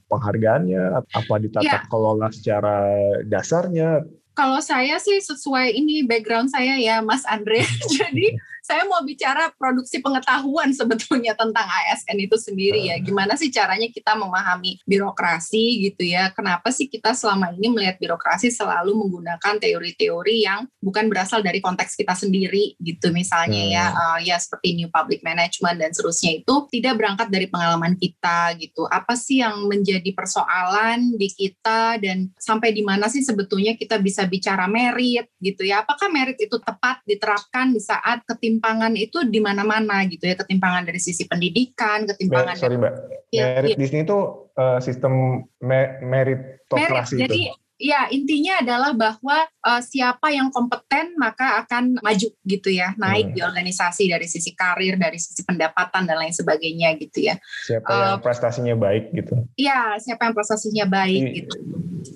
penghargaannya 0.07 1.03
apa 1.11 1.33
ditata 1.43 1.83
ya. 1.83 1.87
kelola 1.91 2.31
secara 2.31 2.87
dasarnya? 3.27 4.07
Kalau 4.31 4.63
saya 4.63 4.95
sih 4.95 5.19
sesuai 5.19 5.75
ini 5.75 6.07
background 6.07 6.47
saya 6.47 6.79
ya 6.79 7.03
Mas 7.03 7.27
Andre. 7.27 7.67
Jadi 7.99 8.39
saya 8.61 8.85
mau 8.85 9.01
bicara 9.01 9.49
produksi 9.57 9.99
pengetahuan 9.99 10.69
sebetulnya 10.71 11.33
tentang 11.33 11.65
ASN 11.65 12.17
itu 12.21 12.37
sendiri 12.37 12.93
ya. 12.93 13.01
Gimana 13.01 13.33
sih 13.33 13.49
caranya 13.49 13.89
kita 13.89 14.13
memahami 14.13 14.77
birokrasi 14.85 15.89
gitu 15.89 16.05
ya? 16.05 16.29
Kenapa 16.31 16.69
sih 16.69 16.85
kita 16.85 17.17
selama 17.17 17.49
ini 17.57 17.73
melihat 17.73 17.97
birokrasi 17.97 18.53
selalu 18.53 18.93
menggunakan 18.93 19.57
teori-teori 19.57 20.35
yang 20.45 20.69
bukan 20.77 21.09
berasal 21.09 21.41
dari 21.41 21.57
konteks 21.57 21.97
kita 21.97 22.13
sendiri 22.13 22.77
gitu 22.77 23.09
misalnya 23.09 23.61
ya 23.65 23.85
uh, 23.91 24.19
ya 24.21 24.37
seperti 24.37 24.77
new 24.77 24.89
public 24.93 25.25
management 25.25 25.81
dan 25.81 25.89
seterusnya 25.91 26.41
itu 26.41 26.55
tidak 26.69 27.01
berangkat 27.01 27.27
dari 27.33 27.49
pengalaman 27.49 27.97
kita 27.97 28.53
gitu. 28.61 28.85
Apa 28.87 29.17
sih 29.17 29.41
yang 29.41 29.65
menjadi 29.65 30.13
persoalan 30.13 31.17
di 31.17 31.29
kita 31.33 31.97
dan 31.97 32.29
sampai 32.37 32.71
di 32.75 32.85
mana 32.85 33.09
sih 33.09 33.25
sebetulnya 33.25 33.73
kita 33.73 33.97
bisa 33.97 34.29
bicara 34.29 34.69
merit 34.69 35.33
gitu 35.41 35.65
ya? 35.65 35.81
Apakah 35.81 36.13
merit 36.13 36.37
itu 36.37 36.61
tepat 36.61 37.01
diterapkan 37.09 37.73
di 37.73 37.81
saat 37.81 38.21
ketim 38.27 38.50
ketimpangan 38.51 38.91
itu 38.99 39.23
di 39.31 39.39
mana-mana 39.39 40.03
gitu 40.11 40.27
ya. 40.27 40.35
Ketimpangan 40.35 40.83
dari 40.83 40.99
sisi 40.99 41.23
pendidikan 41.23 42.03
ketimpangan 42.03 42.59
sorry 42.59 42.75
mbak. 42.75 42.93
Ya, 43.31 43.63
merit 43.63 43.69
ya. 43.71 43.77
di 43.79 43.85
sini 43.87 44.01
tuh 44.03 44.51
uh, 44.59 44.83
sistem 44.83 45.47
me 45.63 46.03
meritokrasi 46.03 47.15
merit, 47.15 47.23
jadi 47.23 47.41
ya 47.81 48.11
intinya 48.11 48.59
adalah 48.59 48.91
bahwa 48.91 49.47
uh, 49.63 49.79
siapa 49.79 50.35
yang 50.35 50.51
kompeten 50.51 51.15
maka 51.15 51.63
akan 51.63 52.03
maju 52.03 52.27
gitu 52.43 52.69
ya. 52.75 52.91
Naik 52.99 53.31
hmm. 53.31 53.35
di 53.35 53.39
organisasi 53.39 54.11
dari 54.11 54.27
sisi 54.27 54.51
karir 54.51 54.99
dari 54.99 55.15
sisi 55.15 55.47
pendapatan 55.47 56.03
dan 56.03 56.19
lain 56.19 56.35
sebagainya 56.35 56.99
gitu 56.99 57.31
ya. 57.31 57.39
Siapa 57.63 57.87
uh, 57.87 57.95
yang 57.95 58.19
prestasinya 58.19 58.75
baik 58.75 59.15
gitu. 59.15 59.47
Iya 59.55 59.95
siapa 60.03 60.27
yang 60.27 60.35
prestasinya 60.35 60.85
baik 60.91 61.23
I, 61.23 61.31
gitu 61.39 61.55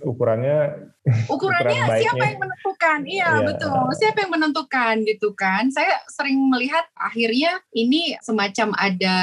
ukurannya 0.04 0.92
ukurannya 1.30 1.86
ukuran 1.86 2.02
siapa 2.02 2.24
yang 2.26 2.40
menentukan? 2.42 3.00
Iya 3.06 3.22
yeah. 3.22 3.34
betul. 3.46 3.80
Siapa 3.94 4.18
yang 4.26 4.32
menentukan 4.34 4.96
gitu 5.06 5.30
kan? 5.38 5.64
Saya 5.70 6.02
sering 6.10 6.38
melihat 6.50 6.86
akhirnya 6.98 7.62
ini 7.78 8.18
semacam 8.26 8.74
ada 8.74 9.18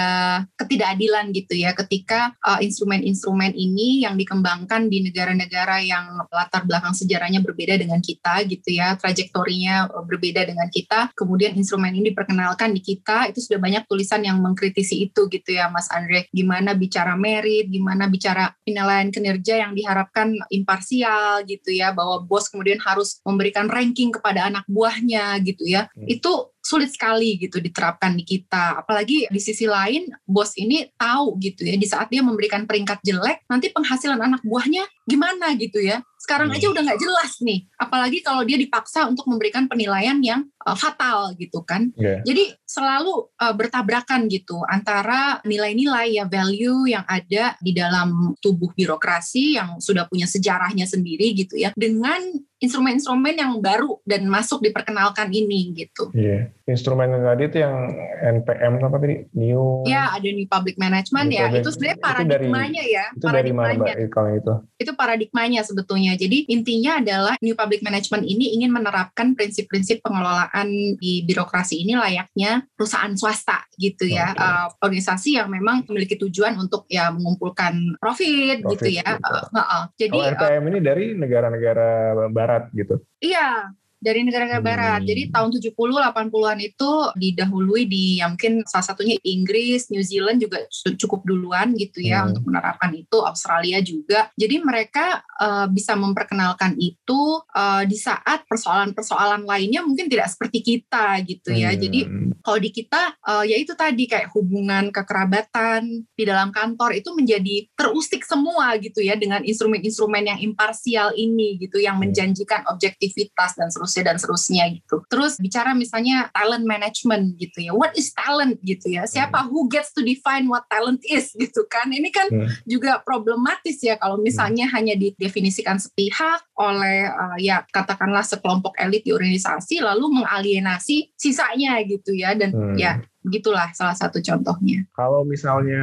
ketidakadilan 0.55 1.35
gitu 1.35 1.59
ya 1.59 1.75
ketika 1.75 2.39
uh, 2.47 2.63
instrumen-instrumen 2.63 3.51
ini 3.55 4.07
yang 4.07 4.15
dikembangkan 4.15 4.87
di 4.87 5.03
negara-negara 5.03 5.83
yang 5.83 6.23
latar 6.31 6.63
belakang 6.63 6.95
sejarahnya 6.95 7.43
berbeda 7.43 7.75
dengan 7.75 7.99
kita 7.99 8.47
gitu 8.47 8.79
ya 8.79 8.95
trajektorinya 8.95 9.91
uh, 9.91 10.07
berbeda 10.07 10.47
dengan 10.47 10.71
kita. 10.71 11.11
Kemudian 11.19 11.59
instrumen 11.59 11.91
ini 11.91 12.15
diperkenalkan 12.15 12.71
di 12.71 12.81
kita 12.83 13.27
itu 13.35 13.43
sudah 13.43 13.59
banyak 13.59 13.91
tulisan 13.91 14.23
yang 14.23 14.39
mengkritisi 14.39 15.11
itu 15.11 15.27
gitu 15.27 15.51
ya 15.51 15.67
Mas 15.67 15.91
Andre. 15.91 16.31
Gimana 16.31 16.79
bicara 16.79 17.19
merit 17.19 17.67
gimana 17.67 18.07
bicara 18.07 18.55
penilaian 18.63 19.11
kinerja 19.11 19.67
yang 19.67 19.73
diharapkan 19.75 20.35
imparsial 20.53 21.43
gitu 21.49 21.73
ya 21.73 21.97
bahwa 21.97 22.21
bos 22.23 22.53
kemudian 22.53 22.79
harus 22.85 23.19
memberikan 23.25 23.67
ranking 23.73 24.13
kepada 24.13 24.53
anak 24.53 24.69
buahnya 24.69 25.41
gitu 25.43 25.65
ya. 25.65 25.89
Hmm. 25.97 26.07
itu 26.07 26.33
sulit 26.63 26.95
sekali 26.95 27.43
gitu 27.43 27.59
diterapkan 27.59 28.15
di 28.15 28.23
kita. 28.23 28.85
Apalagi 28.85 29.27
di 29.27 29.41
sisi 29.43 29.67
lain 29.67 30.07
bos 30.23 30.55
ini 30.55 30.87
tahu 30.95 31.41
gitu 31.43 31.67
ya 31.67 31.75
di 31.75 31.89
saat 31.89 32.07
dia 32.13 32.23
memberikan 32.23 32.69
peringkat 32.69 33.03
jelek 33.03 33.43
nanti 33.51 33.75
penghasilan 33.75 34.21
anak 34.21 34.41
buahnya 34.47 34.87
gimana 35.09 35.59
gitu 35.59 35.83
ya 35.83 36.05
sekarang 36.23 36.55
aja 36.55 36.71
hmm. 36.71 36.75
udah 36.79 36.83
nggak 36.87 37.03
jelas 37.03 37.33
nih 37.43 37.67
apalagi 37.75 38.23
kalau 38.23 38.47
dia 38.47 38.55
dipaksa 38.55 39.11
untuk 39.11 39.27
memberikan 39.27 39.67
penilaian 39.67 40.23
yang 40.23 40.47
uh, 40.63 40.79
fatal 40.79 41.35
gitu 41.35 41.67
kan 41.67 41.91
yeah. 41.99 42.23
jadi 42.23 42.55
selalu 42.63 43.27
uh, 43.43 43.51
bertabrakan 43.59 44.31
gitu 44.31 44.63
antara 44.71 45.43
nilai-nilai 45.43 46.23
ya 46.23 46.25
value 46.31 46.87
yang 46.87 47.03
ada 47.11 47.59
di 47.59 47.75
dalam 47.75 48.39
tubuh 48.39 48.71
birokrasi 48.71 49.59
yang 49.59 49.83
sudah 49.83 50.07
punya 50.07 50.31
sejarahnya 50.31 50.87
sendiri 50.87 51.35
gitu 51.35 51.59
ya 51.59 51.75
dengan 51.75 52.23
instrumen-instrumen 52.63 53.35
yang 53.35 53.59
baru 53.59 53.99
dan 54.07 54.31
masuk 54.31 54.63
diperkenalkan 54.63 55.35
ini 55.35 55.75
gitu. 55.75 56.15
Iya. 56.15 56.31
Yeah. 56.31 56.43
Instrumen 56.63 57.11
yang 57.11 57.27
tadi 57.27 57.43
itu 57.51 57.59
yang 57.59 57.75
NPM 58.23 58.79
apa 58.79 58.97
tadi? 59.03 59.27
New. 59.35 59.83
Ya, 59.83 60.15
ada 60.15 60.29
New 60.31 60.47
Public 60.47 60.79
Management 60.79 61.27
new 61.27 61.35
ya. 61.35 61.51
Public, 61.51 61.59
itu 61.59 61.69
sebenarnya 61.75 61.99
paradigmanya 61.99 62.83
itu 62.87 62.95
ya. 62.95 63.05
Itu 63.19 63.27
dari 63.27 63.53
mana 63.53 63.73
Mbak 63.75 63.97
kalau 64.15 64.31
itu? 64.31 64.55
Itu 64.79 64.93
paradigmanya 64.95 65.61
sebetulnya. 65.67 66.15
Jadi 66.15 66.47
intinya 66.47 67.03
adalah 67.03 67.35
New 67.43 67.59
Public 67.59 67.83
Management 67.83 68.23
ini 68.31 68.55
ingin 68.55 68.71
menerapkan 68.71 69.35
prinsip-prinsip 69.35 70.07
pengelolaan 70.07 70.71
di 71.03 71.27
birokrasi 71.27 71.83
ini 71.83 71.99
layaknya 71.99 72.63
perusahaan 72.79 73.11
swasta 73.19 73.67
gitu 73.75 74.07
ya. 74.07 74.31
Okay. 74.31 74.47
Uh, 74.47 74.67
organisasi 74.87 75.31
yang 75.43 75.51
memang 75.51 75.83
memiliki 75.91 76.15
tujuan 76.15 76.55
untuk 76.63 76.87
ya 76.87 77.11
mengumpulkan 77.11 77.99
profit, 77.99 78.63
gitu 78.63 78.71
profit 78.71 78.87
gitu 78.87 79.03
ya. 79.03 79.19
Uh, 79.19 79.51
uh, 79.51 79.59
uh. 79.59 79.83
Jadi 79.99 80.15
oh, 80.15 80.31
NPM 80.31 80.63
uh, 80.63 80.69
ini 80.71 80.79
dari 80.79 81.05
negara-negara 81.19 81.91
barat 82.31 82.52
barat 82.53 82.69
gitu. 82.77 83.01
Iya, 83.25 83.73
dari 84.03 84.27
negara-negara 84.27 84.59
Hmm. 84.59 84.67
barat. 84.67 85.01
Jadi 85.07 85.23
tahun 85.31 85.49
70 85.55 85.71
80-an 85.95 86.59
itu 86.59 86.91
didahului 87.15 87.83
di 87.87 88.19
ya 88.19 88.27
mungkin 88.27 88.67
salah 88.67 88.83
satunya 88.83 89.15
Inggris, 89.23 89.87
New 89.89 90.03
Zealand 90.03 90.43
juga 90.43 90.67
cu- 90.67 90.99
cukup 90.99 91.23
duluan 91.23 91.71
gitu 91.79 92.03
ya 92.03 92.27
Hmm. 92.27 92.35
untuk 92.35 92.51
menerapkan 92.51 92.91
itu, 92.93 93.17
Australia 93.23 93.79
juga. 93.79 94.29
Jadi 94.35 94.59
mereka 94.59 95.23
eh, 95.39 95.67
bisa 95.71 95.95
memperkenalkan 95.95 96.75
itu 96.77 97.21
eh, 97.51 97.83
di 97.87 97.95
saat 97.95 98.43
persoalan-persoalan 98.47 99.43
lainnya 99.43 99.83
mungkin 99.83 100.07
tidak 100.07 100.31
seperti 100.31 100.59
kita 100.61 101.23
gitu 101.23 101.51
ya. 101.51 101.71
Hmm. 101.71 101.79
Jadi 101.79 102.01
kalau 102.41 102.59
di 102.59 102.71
kita 102.71 103.03
eh, 103.17 103.45
ya 103.47 103.57
itu 103.57 103.73
tadi 103.75 104.07
kayak 104.07 104.35
hubungan 104.35 104.91
kekerabatan 104.91 105.83
di 106.11 106.25
dalam 106.25 106.51
kantor 106.51 106.97
itu 106.97 107.15
menjadi 107.15 107.71
terusik 107.73 108.23
semua 108.23 108.75
gitu 108.79 108.99
ya 108.99 109.15
dengan 109.15 109.43
instrumen-instrumen 109.43 110.25
yang 110.27 110.41
imparsial 110.41 111.15
ini 111.15 111.59
gitu 111.59 111.79
yang 111.79 111.95
Hmm. 111.95 112.09
menjanjikan 112.09 112.67
objektivitas 112.67 113.55
dan 113.55 113.69
seterusnya 113.69 113.92
dan 114.01 114.17
seterusnya 114.17 114.73
gitu. 114.73 115.05
Terus 115.13 115.37
bicara 115.37 115.77
misalnya 115.77 116.33
talent 116.33 116.65
management 116.65 117.37
gitu 117.37 117.69
ya. 117.69 117.77
What 117.77 117.93
is 118.01 118.17
talent 118.17 118.65
gitu 118.65 118.89
ya? 118.97 119.05
Siapa 119.05 119.45
who 119.53 119.69
gets 119.69 119.93
to 119.93 120.01
define 120.01 120.49
what 120.49 120.65
talent 120.73 121.05
is 121.05 121.37
gitu 121.37 121.69
kan? 121.69 121.93
Ini 121.93 122.09
kan 122.09 122.25
Hmm. 122.33 122.49
juga 122.65 123.05
problematis 123.05 123.77
ya 123.85 124.01
kalau 124.01 124.17
misalnya 124.17 124.65
hanya 124.73 124.97
didefinisikan 124.97 125.77
sepihak 125.77 126.41
oleh 126.57 127.05
uh, 127.11 127.37
ya 127.37 127.67
katakanlah 127.69 128.25
sekelompok 128.25 128.73
elit 128.81 129.05
di 129.05 129.13
organisasi 129.13 129.83
lalu 129.85 130.23
mengalienasi 130.23 131.13
sisanya 131.13 131.77
gitu 131.85 132.17
ya 132.17 132.33
dan 132.33 132.55
Hmm. 132.57 132.79
ya 132.79 133.03
begitulah 133.21 133.69
salah 133.77 133.93
satu 133.93 134.23
contohnya. 134.25 134.89
Kalau 134.97 135.27
misalnya 135.29 135.83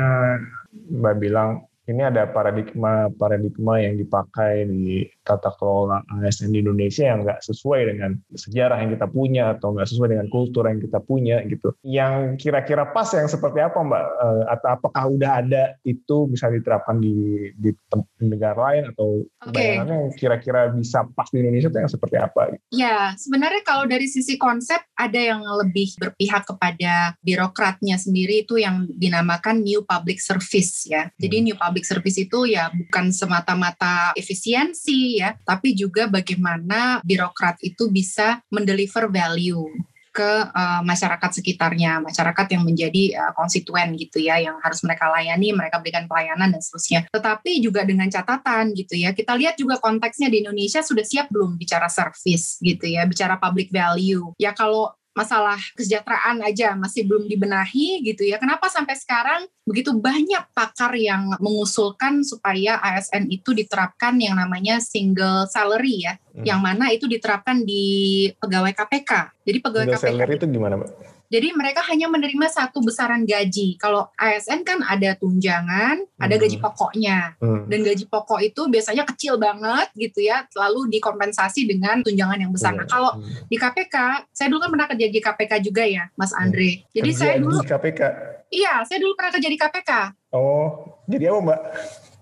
Mbak 0.71 1.15
bilang 1.19 1.68
ini 1.89 2.05
ada 2.05 2.29
paradigma 2.29 3.09
paradigma 3.17 3.81
yang 3.81 3.97
dipakai 3.97 4.69
di 4.69 5.09
tata 5.25 5.49
kelola 5.57 6.05
ASN 6.21 6.53
di 6.53 6.61
Indonesia 6.61 7.09
yang 7.09 7.25
nggak 7.25 7.41
sesuai 7.41 7.81
dengan 7.89 8.13
sejarah 8.37 8.77
yang 8.81 8.93
kita 8.93 9.07
punya 9.09 9.57
atau 9.57 9.73
nggak 9.73 9.89
sesuai 9.89 10.09
dengan 10.13 10.27
kultur 10.29 10.69
yang 10.69 10.77
kita 10.77 11.01
punya 11.01 11.41
gitu. 11.49 11.73
Yang 11.81 12.37
kira-kira 12.45 12.93
pas 12.93 13.09
yang 13.13 13.25
seperti 13.25 13.59
apa 13.61 13.77
Mbak? 13.81 14.05
Eh, 14.05 14.43
Atau 14.53 14.69
apakah 14.69 15.03
udah 15.09 15.31
ada 15.41 15.63
itu 15.81 16.29
bisa 16.29 16.49
diterapkan 16.53 17.01
di 17.01 17.49
di, 17.57 17.73
negara 18.21 18.57
lain 18.57 18.93
atau 18.93 19.25
Oke. 19.45 19.53
bayangannya 19.57 19.95
yang 20.05 20.11
kira-kira 20.13 20.69
bisa 20.73 21.05
pas 21.17 21.27
di 21.33 21.41
Indonesia 21.41 21.69
itu 21.73 21.79
yang 21.81 21.91
seperti 21.91 22.17
apa? 22.21 22.41
Ya, 22.69 23.17
sebenarnya 23.17 23.61
kalau 23.65 23.89
dari 23.89 24.05
sisi 24.05 24.37
konsep 24.37 24.77
ada 24.93 25.17
yang 25.17 25.41
lebih 25.41 25.95
berpihak 25.97 26.45
kepada 26.45 27.15
birokratnya 27.23 27.95
sendiri 27.97 28.43
itu 28.45 28.59
yang 28.59 28.85
dinamakan 28.91 29.63
new 29.63 29.81
public 29.87 30.19
service 30.19 30.85
ya. 30.85 31.09
Jadi 31.17 31.41
Hmm. 31.41 31.45
new 31.49 31.57
public 31.57 31.78
service 31.85 32.17
itu 32.19 32.49
ya 32.49 32.71
bukan 32.71 33.11
semata-mata 33.11 34.15
efisiensi 34.15 35.21
ya, 35.21 35.35
tapi 35.45 35.75
juga 35.75 36.07
bagaimana 36.07 37.03
birokrat 37.03 37.59
itu 37.61 37.87
bisa 37.91 38.41
mendeliver 38.49 39.11
value 39.11 39.67
ke 40.09 40.31
uh, 40.51 40.81
masyarakat 40.83 41.31
sekitarnya, 41.31 42.01
masyarakat 42.01 42.47
yang 42.51 42.65
menjadi 42.65 43.03
uh, 43.15 43.31
konstituen 43.37 43.93
gitu 43.95 44.19
ya, 44.19 44.41
yang 44.41 44.57
harus 44.59 44.81
mereka 44.81 45.07
layani, 45.07 45.53
mereka 45.53 45.79
berikan 45.79 46.09
pelayanan 46.09 46.49
dan 46.49 46.59
seterusnya. 46.59 47.05
Tetapi 47.13 47.61
juga 47.61 47.85
dengan 47.85 48.09
catatan 48.09 48.73
gitu 48.73 48.97
ya, 48.97 49.13
kita 49.13 49.37
lihat 49.37 49.55
juga 49.55 49.77
konteksnya 49.77 50.27
di 50.27 50.43
Indonesia 50.43 50.81
sudah 50.81 51.05
siap 51.05 51.29
belum 51.31 51.55
bicara 51.55 51.87
service 51.87 52.57
gitu 52.59 52.89
ya, 52.89 53.05
bicara 53.05 53.37
public 53.37 53.69
value. 53.69 54.33
Ya 54.41 54.51
kalau 54.51 54.91
masalah 55.19 55.59
kesejahteraan 55.75 56.39
aja 56.47 56.79
masih 56.79 57.03
belum 57.03 57.27
dibenahi 57.27 57.99
gitu 58.07 58.23
ya. 58.23 58.39
Kenapa 58.39 58.71
sampai 58.71 58.95
sekarang 58.95 59.51
begitu 59.67 59.91
banyak 59.91 60.47
pakar 60.55 60.95
yang 60.95 61.35
mengusulkan 61.43 62.23
supaya 62.23 62.79
ASN 62.79 63.27
itu 63.27 63.51
diterapkan 63.51 64.15
yang 64.15 64.39
namanya 64.39 64.79
single 64.79 65.43
salary 65.51 66.07
ya, 66.07 66.15
Hmm. 66.31 66.47
yang 66.47 66.59
mana 66.63 66.87
itu 66.95 67.03
diterapkan 67.03 67.67
di 67.67 67.83
pegawai 68.39 68.71
KPK. 68.71 69.11
Jadi 69.43 69.57
pegawai 69.59 69.85
Single 69.91 69.99
KPK 69.99 70.15
salary 70.15 70.33
itu 70.39 70.47
gimana 70.47 70.73
Mbak? 70.79 71.18
Jadi 71.29 71.53
mereka 71.53 71.85
hanya 71.85 72.09
menerima 72.09 72.49
satu 72.49 72.81
besaran 72.81 73.21
gaji. 73.21 73.77
Kalau 73.77 74.09
ASN 74.17 74.65
kan 74.65 74.81
ada 74.81 75.13
tunjangan, 75.13 76.01
ada 76.17 76.35
Hmm. 76.35 76.41
gaji 76.41 76.57
pokoknya. 76.57 77.37
Hmm. 77.37 77.69
Dan 77.69 77.85
gaji 77.85 78.05
pokok 78.05 78.41
itu 78.41 78.65
biasanya 78.65 79.05
kecil 79.05 79.37
banget 79.37 79.93
gitu 79.93 80.25
ya, 80.25 80.49
lalu 80.53 80.89
dikompensasi 80.89 81.69
dengan 81.69 82.01
tunjangan 82.01 82.35
yang 82.35 82.49
besar. 82.49 82.73
Nah, 82.73 82.83
Iya. 82.83 82.89
kalau 82.89 83.11
Hmm. 83.15 83.45
di 83.45 83.55
KPK, 83.55 83.95
saya 84.29 84.47
dulu 84.49 84.59
kan 84.59 84.69
pernah 84.69 84.87
kerja 84.89 85.05
di 85.05 85.19
KPK 85.19 85.53
juga 85.61 85.83
ya, 85.85 86.09
Mas 86.13 86.33
Andre. 86.33 86.81
Jadi 86.89 87.09
Kerja 87.13 87.21
saya 87.21 87.35
dulu, 87.37 87.61
di 87.61 87.69
KPK. 87.69 88.01
iya, 88.49 88.73
saya 88.83 88.97
dulu 88.97 89.13
pernah 89.13 89.31
kerja 89.31 89.49
di 89.49 89.57
KPK. 89.57 89.91
Oh, 90.29 90.69
jadi 91.05 91.29
apa 91.29 91.39
Mbak? 91.45 91.61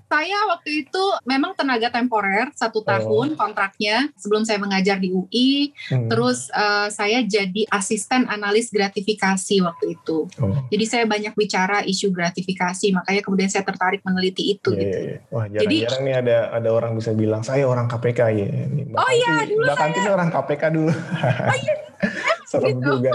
Saya 0.08 0.40
waktu 0.48 0.88
itu 0.88 1.04
memang 1.24 1.52
tenaga 1.52 1.92
temporer 1.92 2.48
satu 2.54 2.80
tahun 2.80 3.36
kontraknya 3.36 4.08
sebelum 4.16 4.42
saya 4.42 4.56
mengajar 4.56 4.96
di 4.96 5.12
UI. 5.12 5.76
Hmm. 5.86 6.08
Terus 6.08 6.48
eh, 6.50 6.88
saya 6.88 7.20
jadi 7.22 7.68
asisten 7.68 8.24
analis 8.26 8.72
gratifikasi 8.72 9.56
waktu 9.60 9.86
itu. 9.94 10.32
Oh. 10.34 10.56
Jadi 10.68 10.86
saya 10.86 11.04
banyak 11.04 11.34
bicara 11.34 11.84
isu 11.84 12.10
gratifikasi, 12.10 12.88
makanya 12.94 13.20
kemudian 13.20 13.48
saya 13.48 13.62
tertarik 13.62 14.00
meneliti 14.02 14.56
itu 14.56 14.72
Iya, 14.72 14.80
gitu. 14.80 14.98
iya, 14.98 15.00
iya. 15.06 15.18
Wah 15.28 15.46
Jadi- 15.46 15.60
jarang-jarang 15.84 16.02
nih 16.02 16.16
ada 16.18 16.38
ada 16.54 16.70
orang 16.72 16.92
bisa 16.96 17.12
bilang 17.12 17.42
saya 17.42 17.64
orang 17.64 17.88
KPK 17.88 18.20
ya. 18.32 18.48
Mbak 18.88 18.96
Oh 18.96 19.12
iya, 19.12 19.28
Kanti- 19.36 19.50
dulu 19.52 19.64
Mbak 19.66 19.76
Kanti 19.78 19.98
ini 19.98 20.10
orang 20.10 20.30
KPK 20.30 20.64
dulu. 20.72 20.92
Serem 22.48 22.68
Gitu. 22.74 22.88
juga. 22.96 23.12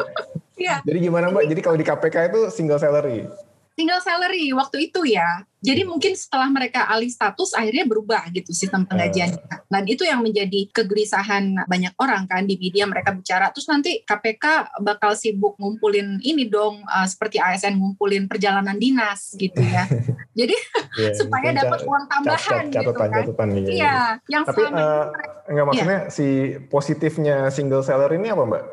Iya. 0.54 0.76
Jadi 0.84 0.98
gimana 1.00 1.26
Mbak? 1.28 1.44
Jadi 1.48 1.60
kalau 1.60 1.76
di 1.76 1.86
KPK 1.86 2.16
itu 2.28 2.40
single 2.48 2.76
salary. 2.76 3.24
Single 3.72 4.04
salary 4.04 4.52
waktu 4.52 4.92
itu 4.92 5.00
ya. 5.08 5.48
Jadi 5.62 5.86
mungkin 5.86 6.12
setelah 6.18 6.50
mereka 6.50 6.90
alih 6.90 7.06
status 7.08 7.54
akhirnya 7.54 7.86
berubah 7.86 8.26
gitu 8.34 8.50
sistem 8.50 8.82
penggajiannya. 8.82 9.70
Dan 9.70 9.84
itu 9.86 10.02
yang 10.02 10.20
menjadi 10.20 10.68
kegelisahan 10.74 11.54
banyak 11.64 11.94
orang 11.96 12.26
kan 12.26 12.44
di 12.44 12.58
media 12.58 12.84
mereka 12.84 13.14
bicara. 13.14 13.48
Terus 13.54 13.70
nanti 13.70 14.02
KPK 14.02 14.76
bakal 14.82 15.14
sibuk 15.14 15.54
ngumpulin 15.56 16.18
ini 16.20 16.50
dong 16.50 16.82
uh, 16.84 17.06
seperti 17.06 17.38
ASN 17.38 17.78
ngumpulin 17.78 18.26
perjalanan 18.26 18.74
dinas 18.76 19.32
gitu 19.38 19.62
ya. 19.62 19.86
Jadi 20.38 20.52
Iya, 20.92 21.10
supaya 21.24 21.48
dapat 21.54 21.80
uang 21.88 22.04
cat- 22.04 22.10
tambahan 22.10 22.64
cat- 22.68 22.74
gitu 22.76 22.92
catatan 22.92 23.08
kan. 23.08 23.24
catatan 23.24 23.48
iya, 23.48 23.62
iya. 23.62 23.72
Iya, 23.72 23.96
yang 24.28 24.42
Tapi 24.44 24.60
selama 24.60 24.76
eh, 24.76 24.84
ini 24.84 25.48
enggak 25.48 25.66
maksudnya 25.70 25.98
si 26.10 26.26
positifnya 26.68 27.36
single 27.48 27.86
salary 27.86 28.20
ini 28.20 28.28
apa 28.28 28.44
Mbak? 28.44 28.64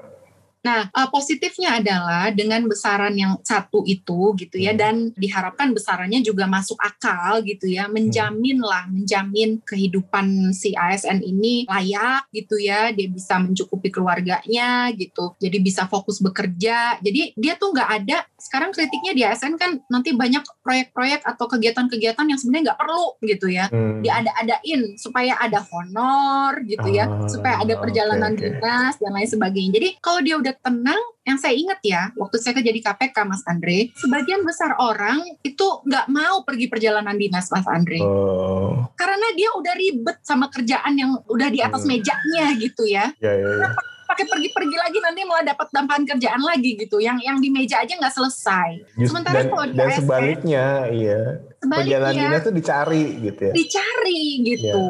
Nah, 0.59 0.91
uh, 0.91 1.07
positifnya 1.07 1.79
adalah 1.79 2.35
dengan 2.35 2.67
besaran 2.67 3.15
yang 3.15 3.39
satu 3.41 3.87
itu 3.87 4.35
gitu 4.35 4.59
ya, 4.59 4.75
Hmm. 4.75 4.79
dan 4.81 4.95
diharapkan 5.15 5.71
besarannya 5.71 6.19
juga 6.19 6.45
masuk 6.51 6.75
akal 6.83 7.39
gitu 7.47 7.71
ya, 7.71 7.87
menjamin 7.87 8.59
lah, 8.59 8.83
menjamin 8.91 9.63
kehidupan 9.63 10.51
si 10.51 10.75
ASN 10.75 11.23
ini 11.23 11.63
layak 11.63 12.27
gitu 12.35 12.59
ya, 12.59 12.91
dia 12.91 13.07
bisa 13.07 13.39
mencukupi 13.39 13.87
keluarganya 13.87 14.91
gitu, 14.95 15.31
jadi 15.39 15.57
bisa 15.63 15.87
fokus 15.87 16.19
bekerja. 16.19 16.99
Jadi 16.99 17.33
dia 17.39 17.55
tuh 17.55 17.71
nggak 17.71 17.89
ada. 18.03 18.17
Sekarang 18.39 18.71
kritiknya 18.71 19.11
di 19.11 19.21
ASN 19.21 19.55
kan 19.55 19.83
nanti 19.85 20.11
banyak 20.11 20.41
proyek-proyek 20.59 21.21
atau 21.23 21.45
kegiatan-kegiatan 21.45 22.23
yang 22.23 22.35
sebenarnya 22.35 22.71
nggak 22.71 22.79
perlu 22.79 23.05
gitu 23.21 23.47
ya 23.47 23.67
Hmm. 23.69 23.99
diada-adain 23.99 24.95
supaya 24.95 25.35
ada 25.37 25.59
honor 25.69 26.63
gitu 26.63 26.87
ya, 26.87 27.05
Ah, 27.05 27.27
supaya 27.27 27.59
ada 27.59 27.75
perjalanan 27.75 28.33
oke. 28.33 28.41
dinas 28.41 28.95
dan 28.95 29.11
lain 29.11 29.27
sebagainya. 29.27 29.71
Jadi 29.75 29.89
kalau 29.99 30.19
dia 30.19 30.35
udah 30.35 30.53
tenang, 30.57 30.97
yang 31.21 31.37
saya 31.37 31.53
ingat 31.53 31.79
ya, 31.81 32.09
waktu 32.15 32.35
saya 32.37 32.55
kerja 32.55 32.71
di 32.71 32.79
KPK, 32.79 33.17
Mas 33.21 33.43
Andre, 33.43 33.91
sebagian 33.93 34.41
besar 34.41 34.73
orang 34.75 35.19
itu 35.41 35.61
nggak 35.83 36.07
mau 36.07 36.41
pergi 36.41 36.65
perjalanan 36.65 37.13
dinas, 37.13 37.49
Mas 37.49 37.67
Andre, 37.67 38.01
Oh, 38.01 38.87
karena 38.95 39.27
dia 39.33 39.51
udah 39.51 39.73
ribet 39.75 40.17
sama 40.21 40.47
kerjaan 40.47 40.95
yang 40.95 41.11
udah 41.23 41.47
di 41.47 41.59
atas 41.59 41.83
Hmm. 41.83 41.91
mejanya 41.91 42.55
gitu 42.55 42.83
ya. 42.83 43.11
ya 43.19 43.31
ya. 43.31 43.45
ya. 43.59 43.69
Pakai 44.09 44.25
pergi-pergi 44.25 44.73
lagi 44.75 44.97
nanti 44.97 45.21
malah 45.21 45.45
dapat 45.45 45.69
tambahan 45.69 46.01
kerjaan 46.03 46.41
lagi 46.41 46.73
gitu, 46.75 46.97
yang 46.97 47.21
yang 47.21 47.37
di 47.37 47.47
meja 47.47 47.77
aja 47.77 47.93
nggak 47.93 48.09
selesai. 48.09 48.69
Just- 48.97 49.13
Sementara 49.13 49.37
dan, 49.37 49.45
kalau 49.47 49.63
di 49.63 49.75
dan 49.75 49.85
ASN, 49.87 49.97
sebaliknya, 50.01 50.65
iya. 50.89 51.21
Perjalanan 51.59 51.85
Sebaliknya 52.09 52.23
dinas 52.25 52.41
tuh 52.41 52.55
dicari 52.55 53.03
gitu 53.21 53.41
ya. 53.43 53.53
dicari 53.53 54.21
gitu. 54.41 54.83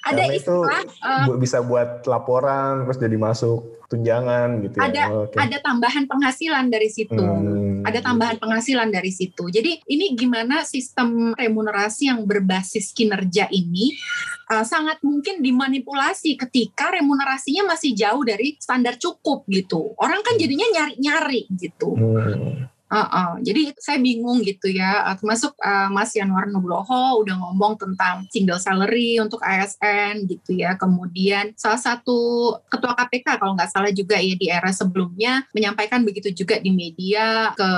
Ada 0.00 0.14
Karena 0.16 0.24
itu 0.32 0.56
istilah 0.56 0.82
eh, 0.86 1.24
bu- 1.26 1.36
bisa 1.36 1.58
buat 1.60 1.88
laporan 2.06 2.72
terus 2.84 2.96
jadi 2.96 3.16
masuk 3.18 3.58
tunjangan 3.86 4.48
gitu 4.62 4.76
ya. 4.78 4.84
Ada 4.90 5.02
Oh, 5.06 5.24
oke. 5.30 5.36
ada 5.38 5.58
tambahan 5.62 6.04
penghasilan 6.10 6.66
dari 6.68 6.88
situ. 6.90 7.16
Hmm. 7.16 7.86
Ada 7.86 8.02
tambahan 8.02 8.36
penghasilan 8.42 8.90
dari 8.90 9.14
situ. 9.14 9.46
Jadi 9.46 9.82
ini 9.86 10.18
gimana 10.18 10.66
sistem 10.66 11.32
remunerasi 11.38 12.10
yang 12.10 12.26
berbasis 12.26 12.90
kinerja 12.90 13.46
ini 13.54 13.94
uh, 14.50 14.66
sangat 14.66 14.98
mungkin 15.06 15.38
dimanipulasi 15.42 16.34
ketika 16.34 16.90
remunerasinya 16.90 17.70
masih 17.74 17.94
jauh 17.94 18.22
dari 18.26 18.58
standar 18.58 18.98
cukup 18.98 19.46
gitu. 19.46 19.94
Orang 19.98 20.22
kan 20.26 20.34
jadinya 20.34 20.66
nyari-nyari 20.74 21.46
gitu. 21.54 21.94
Hmm. 21.94 22.75
Uh, 22.86 23.02
uh. 23.02 23.30
Jadi 23.42 23.74
saya 23.82 23.98
bingung 23.98 24.46
gitu 24.46 24.70
ya, 24.70 25.02
termasuk 25.18 25.58
uh, 25.58 25.90
Mas 25.90 26.14
Yanwar 26.14 26.46
Nugroho 26.46 27.18
udah 27.18 27.34
ngomong 27.34 27.74
tentang 27.74 28.22
single 28.30 28.62
salary 28.62 29.18
untuk 29.18 29.42
ASN 29.42 30.30
gitu 30.30 30.54
ya. 30.54 30.78
Kemudian 30.78 31.50
salah 31.58 31.80
satu 31.82 32.52
ketua 32.70 32.94
KPK 32.94 33.42
kalau 33.42 33.58
nggak 33.58 33.70
salah 33.74 33.90
juga 33.90 34.14
ya 34.22 34.34
di 34.38 34.46
era 34.46 34.70
sebelumnya 34.70 35.42
menyampaikan 35.50 36.06
begitu 36.06 36.30
juga 36.30 36.62
di 36.62 36.70
media 36.70 37.50
ke 37.58 37.70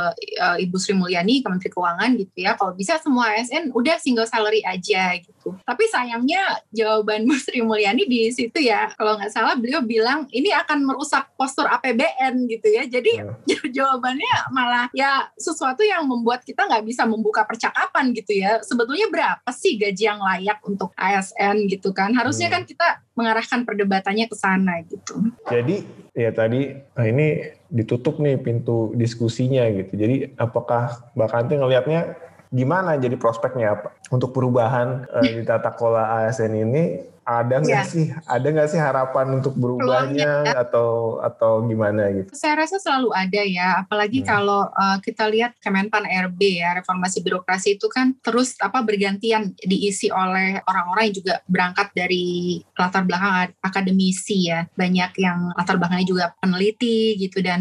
uh, 0.44 0.56
Ibu 0.60 0.76
Sri 0.76 0.92
Mulyani, 0.92 1.40
Kementeri 1.40 1.72
Keuangan 1.72 2.10
gitu 2.20 2.36
ya. 2.44 2.52
Kalau 2.60 2.76
bisa 2.76 3.00
semua 3.00 3.32
ASN 3.32 3.72
udah 3.72 3.96
single 3.96 4.28
salary 4.28 4.60
aja 4.60 5.16
gitu. 5.16 5.56
Tapi 5.64 5.84
sayangnya 5.88 6.60
jawaban 6.68 7.24
Bu 7.28 7.36
Sri 7.40 7.64
Mulyani 7.64 8.04
di 8.04 8.28
situ 8.28 8.60
ya, 8.60 8.92
kalau 8.92 9.16
nggak 9.16 9.32
salah 9.32 9.56
beliau 9.56 9.80
bilang 9.80 10.28
ini 10.36 10.52
akan 10.52 10.84
merusak 10.84 11.32
postur 11.32 11.64
APBN 11.64 12.44
gitu 12.44 12.68
ya. 12.68 12.84
Jadi 12.84 13.24
yeah. 13.24 13.64
jawabannya 13.80 14.52
malah 14.52 14.92
ya 14.98 15.30
sesuatu 15.38 15.86
yang 15.86 16.02
membuat 16.10 16.42
kita 16.42 16.66
nggak 16.66 16.82
bisa 16.82 17.06
membuka 17.06 17.46
percakapan 17.46 18.10
gitu 18.10 18.34
ya. 18.34 18.58
Sebetulnya 18.66 19.06
berapa 19.06 19.50
sih 19.54 19.78
gaji 19.78 20.02
yang 20.10 20.18
layak 20.18 20.58
untuk 20.66 20.90
ASN 20.98 21.70
gitu 21.70 21.94
kan? 21.94 22.10
Harusnya 22.18 22.50
hmm. 22.50 22.54
kan 22.58 22.62
kita 22.66 22.88
mengarahkan 23.14 23.62
perdebatannya 23.62 24.26
ke 24.26 24.34
sana 24.34 24.82
gitu. 24.90 25.30
Jadi 25.46 25.86
ya 26.18 26.34
tadi 26.34 26.74
nah 26.98 27.06
ini 27.06 27.54
ditutup 27.70 28.18
nih 28.18 28.42
pintu 28.42 28.90
diskusinya 28.98 29.62
gitu. 29.70 29.94
Jadi 29.94 30.34
apakah 30.34 31.14
Mbak 31.14 31.28
Kanti 31.30 31.54
ngelihatnya 31.54 32.18
gimana 32.48 32.96
jadi 32.98 33.14
prospeknya 33.20 33.76
apa 33.78 33.94
untuk 34.08 34.32
perubahan 34.32 35.04
uh, 35.12 35.20
di 35.20 35.44
tata 35.44 35.68
kelola 35.76 36.26
ASN 36.26 36.56
ini 36.56 37.04
ada 37.28 37.60
nggak 37.60 37.84
ya. 37.84 37.84
sih 37.84 38.08
ada 38.24 38.46
nggak 38.48 38.68
sih 38.72 38.80
harapan 38.80 39.36
untuk 39.36 39.52
berubahnya 39.60 40.48
ya. 40.48 40.64
atau 40.64 41.20
atau 41.20 41.60
gimana 41.68 42.08
gitu? 42.16 42.32
Saya 42.32 42.64
rasa 42.64 42.80
selalu 42.80 43.12
ada 43.12 43.42
ya, 43.44 43.84
apalagi 43.84 44.24
hmm. 44.24 44.26
kalau 44.26 44.64
uh, 44.72 44.96
kita 45.04 45.28
lihat 45.28 45.52
Kemenpan 45.60 46.08
RB 46.08 46.40
ya 46.64 46.80
reformasi 46.80 47.20
birokrasi 47.20 47.76
itu 47.76 47.84
kan 47.92 48.16
terus 48.24 48.56
apa 48.64 48.80
bergantian 48.80 49.52
diisi 49.60 50.08
oleh 50.08 50.64
orang-orang 50.64 51.12
yang 51.12 51.16
juga 51.20 51.34
berangkat 51.44 51.92
dari 51.92 52.58
latar 52.80 53.04
belakang 53.04 53.52
akademisi 53.60 54.48
ya, 54.48 54.64
banyak 54.72 55.12
yang 55.20 55.52
latar 55.52 55.76
belakangnya 55.76 56.08
juga 56.08 56.24
peneliti 56.40 57.20
gitu 57.20 57.44
dan 57.44 57.60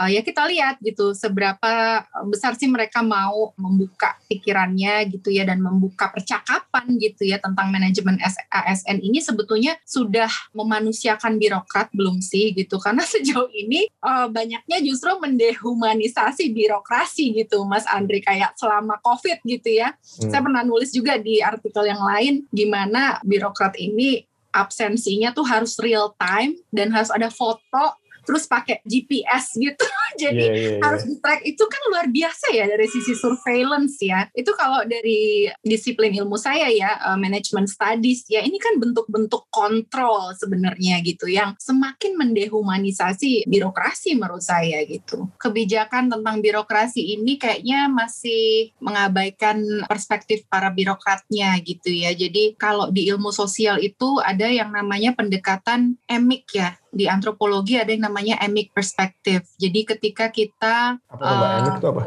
uh, 0.00 0.08
ya 0.08 0.24
kita 0.24 0.48
lihat 0.48 0.80
gitu 0.80 1.12
seberapa 1.12 2.04
besar 2.24 2.56
sih 2.56 2.64
mereka 2.72 3.04
mau 3.04 3.52
membuka 3.60 4.16
pikirannya 4.32 5.12
gitu 5.12 5.28
ya 5.28 5.44
dan 5.44 5.60
membuka 5.60 6.08
percakapan 6.08 6.96
gitu 6.96 7.28
ya 7.28 7.36
tentang 7.36 7.68
manajemen 7.68 8.16
ASN 8.48 9.04
ini 9.04 9.20
sebetulnya 9.20 9.76
sudah 9.84 10.32
memanusiakan 10.56 11.36
birokrat 11.36 11.92
belum 11.92 12.24
sih 12.24 12.56
gitu? 12.56 12.80
Karena 12.80 13.04
sejauh 13.12 13.52
ini 13.52 13.92
uh, 14.00 14.32
banyaknya 14.32 14.80
justru 14.80 15.12
mendehumanisasi 15.20 16.56
birokrasi 16.56 17.36
gitu 17.36 17.68
Mas 17.68 17.84
Andri. 17.84 18.24
Kayak 18.24 18.56
selama 18.56 18.96
COVID 19.04 19.44
gitu 19.44 19.68
ya. 19.82 19.92
Hmm. 19.92 20.30
saya 20.30 20.40
pernah 20.40 20.62
nulis 20.62 20.94
juga 20.94 21.18
di 21.18 21.42
artikel 21.42 21.88
yang 21.88 22.00
lain 22.00 22.46
gimana 22.54 23.18
birokrat 23.26 23.74
ini 23.74 24.22
absensinya 24.50 25.30
tuh 25.30 25.46
harus 25.46 25.78
real 25.78 26.14
time 26.18 26.58
dan 26.74 26.90
harus 26.90 27.10
ada 27.10 27.30
foto 27.30 27.99
terus 28.30 28.46
pakai 28.46 28.78
GPS 28.86 29.58
gitu. 29.58 29.82
Jadi 30.22 30.46
yeah, 30.46 30.54
yeah, 30.54 30.70
yeah. 30.78 30.82
harus 30.86 31.02
di 31.02 31.18
track 31.18 31.42
itu 31.42 31.64
kan 31.66 31.82
luar 31.90 32.06
biasa 32.06 32.54
ya 32.54 32.70
dari 32.70 32.86
sisi 32.86 33.18
surveillance 33.18 33.98
ya. 33.98 34.30
Itu 34.30 34.54
kalau 34.54 34.86
dari 34.86 35.50
disiplin 35.66 36.14
ilmu 36.14 36.38
saya 36.38 36.70
ya 36.70 36.94
uh, 37.10 37.18
management 37.18 37.66
studies 37.66 38.22
ya 38.30 38.38
ini 38.46 38.62
kan 38.62 38.78
bentuk-bentuk 38.78 39.50
kontrol 39.50 40.30
sebenarnya 40.38 41.02
gitu 41.02 41.26
yang 41.26 41.58
semakin 41.58 42.14
mendehumanisasi 42.14 43.50
birokrasi 43.50 44.14
menurut 44.14 44.46
saya 44.46 44.86
gitu. 44.86 45.26
Kebijakan 45.42 46.14
tentang 46.14 46.38
birokrasi 46.38 47.18
ini 47.18 47.34
kayaknya 47.34 47.90
masih 47.90 48.70
mengabaikan 48.78 49.86
perspektif 49.90 50.46
para 50.46 50.70
birokratnya 50.70 51.58
gitu 51.66 51.90
ya. 51.90 52.14
Jadi 52.14 52.54
kalau 52.54 52.94
di 52.94 53.10
ilmu 53.10 53.34
sosial 53.34 53.82
itu 53.82 54.22
ada 54.22 54.46
yang 54.46 54.70
namanya 54.70 55.16
pendekatan 55.18 55.98
emik 56.06 56.46
ya 56.54 56.79
di 56.90 57.06
antropologi 57.06 57.78
ada 57.78 57.94
yang 57.94 58.10
namanya 58.10 58.38
emic 58.42 58.74
perspective. 58.74 59.46
Jadi 59.56 59.80
ketika 59.86 60.28
kita 60.28 60.98
apa 60.98 61.24
uh, 61.24 61.58
emic 61.62 61.74
itu 61.78 61.88
apa? 61.90 62.04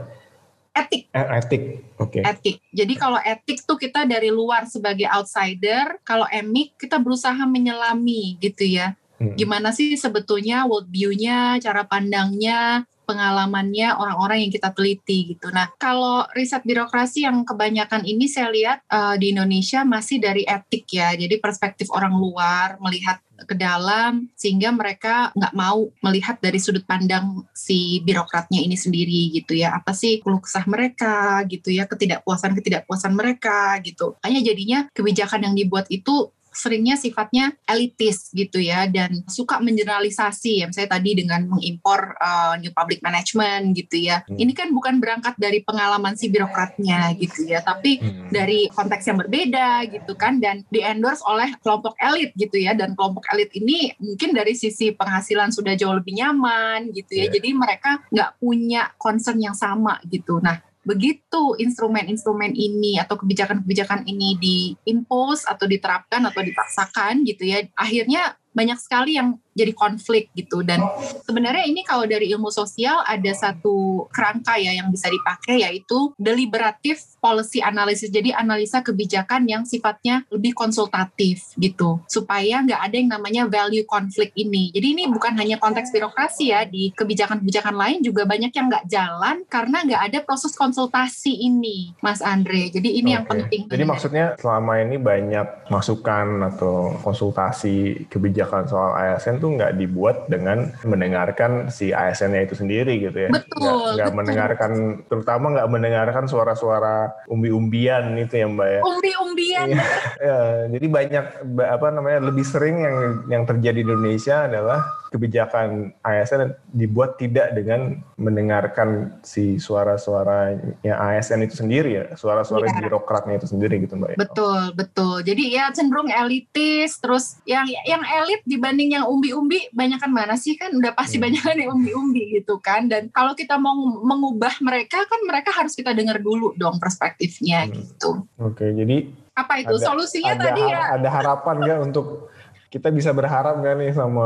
Etik. 0.74 1.02
Eh, 1.13 1.28
etik, 1.38 1.63
oke. 2.02 2.10
Okay. 2.10 2.22
Etik. 2.26 2.58
Jadi 2.74 2.93
kalau 2.98 3.19
etik 3.22 3.62
tuh 3.62 3.78
kita 3.78 4.10
dari 4.10 4.34
luar 4.34 4.65
sebagai 4.65 5.06
outsider, 5.06 6.02
kalau 6.02 6.26
emic 6.34 6.74
kita 6.82 6.98
berusaha 6.98 7.46
menyelami 7.46 8.41
gitu 8.41 8.65
ya. 8.65 8.98
Hmm. 9.22 9.38
Gimana 9.38 9.69
sih 9.69 9.93
sebetulnya 9.93 10.65
world 10.65 10.89
view-nya, 10.89 11.62
cara 11.62 11.86
pandangnya, 11.86 12.89
pengalamannya 13.04 13.96
orang-orang 13.96 14.48
yang 14.48 14.52
kita 14.52 14.70
teliti 14.72 15.36
gitu. 15.36 15.52
Nah, 15.54 15.70
kalau 15.78 16.26
riset 16.34 16.63
birokrasi 16.63 17.28
yang 17.28 17.44
kebanyakan 17.44 18.04
ini 18.08 18.26
saya 18.28 18.50
lihat 18.50 18.80
uh, 18.89 19.16
di 19.20 19.36
Indonesia 19.36 19.84
masih 19.84 20.20
dari 20.24 20.44
etik 20.48 20.88
ya. 20.89 21.13
Jadi 21.13 21.38
perspektif 21.38 21.92
orang 21.92 22.16
luar 22.16 22.80
melihat 22.80 23.20
ke 23.44 23.56
dalam 23.58 24.32
sehingga 24.38 24.72
mereka 24.72 25.34
nggak 25.36 25.54
mau 25.58 25.92
melihat 26.00 26.39
dari 26.39 26.62
sudut 26.62 26.86
pandang 26.88 27.44
si 27.52 28.00
birokratnya 28.06 28.63
ini 28.63 28.78
sendiri 28.80 29.36
gitu 29.36 29.58
ya. 29.58 29.76
Apa 29.76 29.92
sih 29.92 30.24
keluh 30.24 30.39
kesah 30.39 30.63
mereka 30.66 31.44
gitu 31.50 31.70
ya, 31.70 31.86
ketidakpuasan 31.89 32.56
ketidakpuasan 32.56 33.13
mereka 33.13 33.78
gitu. 33.84 34.16
Hanya 34.24 34.39
jadinya 34.42 34.88
kebijakan 34.96 35.52
yang 35.52 35.56
dibuat 35.58 35.92
itu 35.92 36.32
seringnya 36.54 36.96
sifatnya 36.96 37.58
elitis 37.68 38.30
gitu 38.32 38.62
ya 38.62 38.86
dan 38.88 39.26
suka 39.26 39.60
mengeneralisasi 39.60 40.63
ya 40.63 40.66
misalnya 40.70 40.96
tadi 40.96 41.12
dengan 41.18 41.50
mengimpor 41.50 42.16
uh, 42.22 42.56
new 42.62 42.72
public 42.72 43.02
management 43.02 43.74
gitu 43.74 44.10
ya 44.10 44.22
hmm. 44.24 44.38
ini 44.38 44.54
kan 44.54 44.70
bukan 44.72 45.02
berangkat 45.02 45.34
dari 45.36 45.66
pengalaman 45.66 46.13
si 46.13 46.30
birokratnya 46.30 47.18
gitu 47.18 47.50
ya 47.50 47.60
tapi 47.66 48.00
hmm. 48.00 48.30
dari 48.30 48.70
konteks 48.70 49.04
yang 49.10 49.18
berbeda 49.20 49.89
gitu 49.89 50.13
kan 50.13 50.38
dan 50.38 50.62
di 50.70 50.80
endorse 50.86 51.26
oleh 51.26 51.52
kelompok 51.60 51.98
elit 52.00 52.32
gitu 52.38 52.62
ya 52.62 52.78
dan 52.78 52.94
kelompok 52.94 53.26
elit 53.34 53.50
ini 53.58 53.92
mungkin 53.98 54.32
dari 54.32 54.54
sisi 54.54 54.94
penghasilan 54.94 55.50
sudah 55.50 55.74
jauh 55.74 55.98
lebih 55.98 56.16
nyaman 56.18 56.94
gitu 56.94 57.18
ya 57.18 57.28
yeah. 57.28 57.34
jadi 57.34 57.50
mereka 57.58 57.92
nggak 58.13 58.32
punya 58.38 58.94
concern 59.02 59.42
yang 59.42 59.58
sama 59.58 59.98
gitu 60.08 60.38
nah 60.38 60.62
begitu 60.84 61.56
instrumen-instrumen 61.58 62.52
ini 62.52 63.00
atau 63.00 63.15
kebijakan-kebijakan 63.15 64.04
ini 64.04 64.36
diimpos 64.36 65.48
atau 65.48 65.63
diterapkan 65.63 66.28
atau 66.28 66.43
dipaksakan 66.43 67.24
gitu 67.24 67.48
ya 67.48 67.63
akhirnya 67.80 68.36
banyak 68.54 68.78
sekali 68.78 69.17
yang 69.17 69.39
jadi 69.58 69.74
konflik 69.74 70.30
gitu. 70.38 70.62
Dan 70.62 70.82
sebenarnya 71.26 71.66
ini 71.66 71.82
kalau 71.86 72.06
dari 72.06 72.30
ilmu 72.34 72.50
sosial 72.50 73.02
ada 73.06 73.32
satu 73.34 74.06
kerangka 74.10 74.58
ya 74.60 74.74
yang 74.74 74.89
bisa 74.89 75.10
dipakai 75.10 75.63
yaitu 75.63 76.13
deliberative 76.20 77.00
policy 77.24 77.63
analysis. 77.63 78.10
Jadi 78.13 78.34
analisa 78.34 78.84
kebijakan 78.84 79.48
yang 79.50 79.63
sifatnya 79.63 80.26
lebih 80.30 80.54
konsultatif 80.54 81.54
gitu. 81.58 82.02
Supaya 82.10 82.62
nggak 82.63 82.82
ada 82.82 82.96
yang 82.96 83.10
namanya 83.13 83.44
value 83.48 83.86
conflict 83.88 84.36
ini. 84.36 84.70
Jadi 84.74 84.88
ini 84.94 85.04
bukan 85.10 85.38
hanya 85.39 85.58
konteks 85.58 85.94
birokrasi 85.94 86.54
ya. 86.54 86.66
Di 86.68 86.92
kebijakan-kebijakan 86.94 87.76
lain 87.76 88.00
juga 88.06 88.28
banyak 88.28 88.52
yang 88.54 88.68
nggak 88.70 88.86
jalan 88.89 89.46
karena 89.48 89.78
nggak 89.86 90.02
ada 90.12 90.20
proses 90.26 90.54
konsultasi 90.54 91.46
ini 91.46 91.96
Mas 92.02 92.20
Andre. 92.20 92.70
Jadi 92.74 93.00
ini 93.00 93.13
okay. 93.13 93.18
yang 93.18 93.26
penting 93.26 93.62
jadi 93.70 93.84
maksudnya 93.89 94.26
selama 94.38 94.80
ini 94.82 94.96
banyak 95.02 95.70
masukan 95.74 96.46
atau 96.54 96.94
konsultasi 97.02 98.08
kebijakan 98.10 98.70
soal 98.70 98.94
ASN 98.94 99.42
tuh 99.44 99.60
nggak 99.60 99.76
dibuat 99.76 100.32
dengan 100.32 100.72
mendengarkan 100.88 101.68
si 101.68 101.92
ASN-nya 101.92 102.48
itu 102.48 102.56
sendiri 102.56 102.96
gitu 103.04 103.28
ya. 103.28 103.30
Betul. 103.30 104.00
Nggak, 104.00 104.12
mendengarkan, 104.16 104.72
terutama 105.12 105.52
nggak 105.60 105.68
mendengarkan 105.68 106.32
suara-suara 106.32 107.12
umbi-umbian 107.28 108.16
itu 108.16 108.40
ya 108.40 108.48
Mbak 108.48 108.70
ya. 108.72 108.82
Umbi-umbian. 108.88 109.68
Ya, 109.68 109.84
ya, 110.24 110.40
jadi 110.72 110.86
banyak 110.88 111.26
apa 111.60 111.88
namanya 111.92 112.24
lebih 112.24 112.48
sering 112.48 112.80
yang 112.80 112.98
yang 113.28 113.44
terjadi 113.44 113.84
di 113.84 113.92
Indonesia 113.92 114.48
adalah 114.48 115.03
kebijakan 115.13 115.93
ASN 116.02 116.58
dibuat 116.73 117.21
tidak 117.21 117.54
dengan 117.54 118.02
mendengarkan 118.17 119.21
si 119.21 119.62
suara-suaranya 119.62 120.89
ASN 120.89 121.45
itu 121.45 121.62
sendiri 121.62 122.02
ya, 122.02 122.06
suara-suara 122.17 122.65
ya. 122.65 122.82
birokratnya 122.82 123.38
itu 123.38 123.45
sendiri 123.45 123.78
gitu 123.86 123.93
Mbak. 123.93 124.17
Ya. 124.17 124.17
Betul, 124.17 124.62
betul. 124.73 125.21
Jadi 125.21 125.54
ya 125.54 125.69
cenderung 125.69 126.10
elitis, 126.10 126.97
terus 126.97 127.38
yang 127.45 127.69
yang 127.86 128.02
elit 128.02 128.41
dibanding 128.49 128.97
yang 128.97 129.06
umbi-umbi 129.06 129.69
banyakan 129.69 130.10
mana 130.10 130.34
sih 130.34 130.58
kan 130.58 130.73
udah 130.73 130.97
pasti 130.97 131.21
hmm. 131.21 131.30
banyakan 131.30 131.56
yang 131.62 131.71
umbi-umbi 131.78 132.41
gitu 132.41 132.58
kan. 132.58 132.89
Dan 132.89 133.13
kalau 133.13 133.38
kita 133.38 133.62
mau 133.62 133.78
mengubah 134.02 134.58
mereka 134.65 135.06
kan 135.06 135.21
mereka 135.30 135.54
harus 135.54 135.78
kita 135.78 135.93
dengar 135.93 136.17
dulu 136.17 136.58
dong 136.58 136.82
perspektifnya 136.82 137.69
hmm. 137.69 137.71
gitu. 137.78 138.26
Oke, 138.41 138.65
jadi 138.73 139.13
apa 139.38 139.62
itu 139.62 139.78
ada, 139.78 139.86
solusinya 139.86 140.34
ada, 140.34 140.45
tadi 140.49 140.62
ya? 140.65 140.82
Ada 140.97 141.10
harapan 141.13 141.56
nggak 141.62 141.80
untuk 141.93 142.34
kita 142.73 142.89
bisa 142.89 143.13
berharap 143.13 143.62
nggak 143.62 143.76
nih 143.78 143.91
sama 143.93 144.26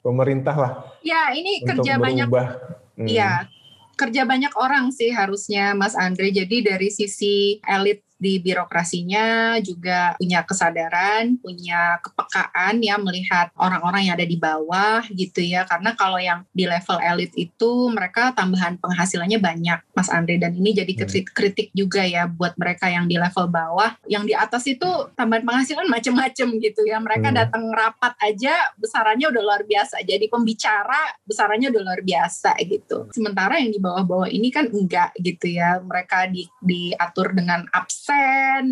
pemerintah 0.00 0.56
lah. 0.56 0.72
Ya, 1.04 1.30
ini 1.36 1.62
kerja 1.62 2.00
banyak. 2.00 2.28
Iya, 2.98 3.46
hmm. 3.46 3.48
kerja 3.94 4.22
banyak 4.24 4.52
orang 4.56 4.90
sih 4.90 5.12
harusnya 5.12 5.76
Mas 5.76 5.94
Andre. 5.94 6.32
Jadi 6.32 6.64
dari 6.64 6.88
sisi 6.88 7.60
elit 7.62 8.07
di 8.18 8.42
birokrasinya 8.42 9.56
juga 9.62 10.18
punya 10.18 10.42
kesadaran, 10.42 11.38
punya 11.38 12.02
kepekaan 12.02 12.82
ya 12.82 12.98
melihat 12.98 13.54
orang-orang 13.54 14.10
yang 14.10 14.14
ada 14.18 14.26
di 14.26 14.34
bawah 14.34 15.06
gitu 15.14 15.38
ya. 15.40 15.62
Karena 15.64 15.94
kalau 15.94 16.18
yang 16.18 16.42
di 16.50 16.66
level 16.66 16.98
elit 16.98 17.30
itu 17.38 17.70
mereka 17.94 18.34
tambahan 18.34 18.76
penghasilannya 18.82 19.38
banyak, 19.38 19.78
Mas 19.94 20.10
Andre 20.10 20.42
dan 20.42 20.52
ini 20.58 20.74
jadi 20.74 20.90
hmm. 20.90 21.00
kritik, 21.06 21.26
kritik 21.30 21.68
juga 21.72 22.02
ya 22.02 22.26
buat 22.26 22.58
mereka 22.58 22.90
yang 22.90 23.06
di 23.06 23.16
level 23.16 23.46
bawah. 23.46 23.94
Yang 24.10 24.24
di 24.26 24.34
atas 24.34 24.64
itu 24.66 24.90
tambahan 25.14 25.46
penghasilan 25.46 25.86
macem-macem 25.86 26.58
gitu 26.58 26.82
ya. 26.84 26.98
Mereka 26.98 27.30
hmm. 27.30 27.38
datang 27.38 27.64
rapat 27.70 28.18
aja 28.18 28.74
besarannya 28.74 29.30
udah 29.30 29.42
luar 29.46 29.62
biasa. 29.62 30.02
Jadi 30.02 30.26
pembicara 30.26 31.14
besarannya 31.22 31.70
udah 31.70 31.82
luar 31.86 32.00
biasa 32.02 32.58
gitu. 32.66 33.06
Sementara 33.14 33.62
yang 33.62 33.70
di 33.70 33.78
bawah-bawah 33.78 34.26
ini 34.26 34.50
kan 34.50 34.66
enggak 34.66 35.14
gitu 35.22 35.54
ya. 35.54 35.78
Mereka 35.78 36.34
di, 36.34 36.50
diatur 36.58 37.30
dengan 37.30 37.62
absen 37.70 38.07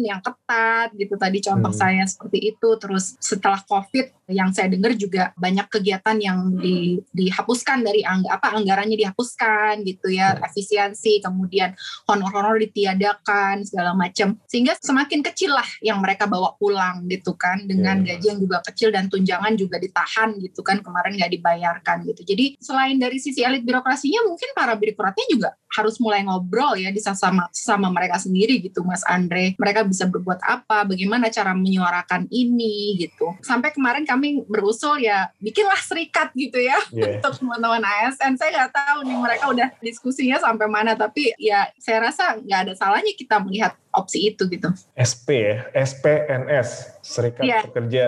yang 0.03 0.21
ketat 0.23 0.95
gitu. 0.97 1.15
Tadi 1.19 1.39
contoh 1.45 1.73
hmm. 1.73 1.81
saya 1.81 2.05
seperti 2.07 2.55
itu. 2.55 2.69
Terus 2.81 3.19
setelah 3.19 3.61
covid 3.67 4.13
yang 4.27 4.51
saya 4.51 4.67
dengar 4.67 4.93
juga 4.99 5.31
banyak 5.39 5.71
kegiatan 5.71 6.19
yang 6.19 6.59
di, 6.59 6.99
dihapuskan 7.15 7.87
dari 7.87 8.03
angg 8.03 8.27
apa 8.27 8.59
anggarannya 8.59 8.97
dihapuskan 8.99 9.87
gitu 9.87 10.13
ya. 10.13 10.37
Hmm. 10.37 10.45
efisiensi 10.47 11.23
kemudian 11.23 11.75
honor-honor 12.09 12.59
ditiadakan 12.63 13.67
segala 13.67 13.93
macam. 13.93 14.39
Sehingga 14.49 14.75
semakin 14.79 15.21
kecil 15.23 15.55
lah 15.55 15.67
yang 15.83 16.01
mereka 16.01 16.25
bawa 16.31 16.55
pulang 16.57 17.05
gitu 17.11 17.35
kan. 17.35 17.65
Dengan 17.67 18.03
hmm. 18.03 18.07
gaji 18.07 18.27
yang 18.27 18.41
juga 18.41 18.59
kecil 18.65 18.89
dan 18.95 19.11
tunjangan 19.13 19.55
juga 19.59 19.77
ditahan 19.77 20.39
gitu 20.41 20.65
kan. 20.65 20.81
Kemarin 20.81 21.19
nggak 21.19 21.33
dibayarkan 21.37 22.07
gitu. 22.09 22.23
Jadi 22.23 22.59
selain 22.63 22.97
dari 22.97 23.19
sisi 23.21 23.43
elit 23.43 23.63
birokrasinya 23.67 24.27
mungkin 24.27 24.51
para 24.57 24.75
birokratnya 24.79 25.27
juga 25.29 25.51
harus 25.77 26.01
mulai 26.01 26.25
ngobrol 26.25 26.75
ya 26.81 26.89
di 26.89 27.01
sama 27.05 27.47
sama 27.53 27.93
mereka 27.93 28.17
sendiri 28.17 28.59
gitu 28.65 28.83
Mas 28.83 29.05
Andre 29.05 29.55
mereka 29.61 29.85
bisa 29.85 30.09
berbuat 30.09 30.41
apa 30.43 30.89
bagaimana 30.89 31.29
cara 31.29 31.53
menyuarakan 31.53 32.27
ini 32.33 32.97
gitu 32.99 33.37
sampai 33.45 33.71
kemarin 33.71 34.09
kami 34.09 34.43
berusul 34.49 34.99
ya 34.99 35.29
bikinlah 35.39 35.79
serikat 35.85 36.33
gitu 36.33 36.59
ya 36.59 36.81
yeah. 36.93 37.17
untuk 37.21 37.33
teman-teman 37.39 37.83
ASN. 37.85 38.35
Saya 38.39 38.51
nggak 38.53 38.73
tahu 38.73 38.99
nih 39.07 39.17
mereka 39.19 39.45
udah 39.51 39.69
diskusinya 39.81 40.37
sampai 40.41 40.67
mana, 40.69 40.93
tapi 40.95 41.33
ya 41.37 41.69
saya 41.81 42.09
rasa 42.11 42.39
nggak 42.41 42.61
ada 42.69 42.73
salahnya 42.75 43.13
kita 43.15 43.37
melihat 43.43 43.77
opsi 43.93 44.33
itu 44.33 44.49
gitu. 44.49 44.69
SP 44.97 45.29
ya, 45.37 45.57
SPNS, 45.73 46.69
Serikat 47.03 47.45
yeah. 47.45 47.63
Pekerja 47.65 48.05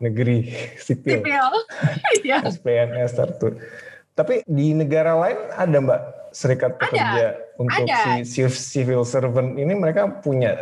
Negeri 0.00 0.48
Sipil. 0.80 1.20
Sipil. 1.20 1.46
SPNS 2.56 3.10
tertutup. 3.12 3.60
Tapi 4.14 4.44
di 4.44 4.76
negara 4.76 5.16
lain 5.16 5.38
ada 5.54 5.78
mbak 5.80 6.02
serikat 6.30 6.78
pekerja 6.78 7.34
ada. 7.34 7.58
untuk 7.58 7.86
ada. 7.86 8.22
si 8.22 8.46
civil 8.46 9.02
servant 9.02 9.58
ini 9.58 9.74
mereka 9.74 10.06
punya 10.22 10.54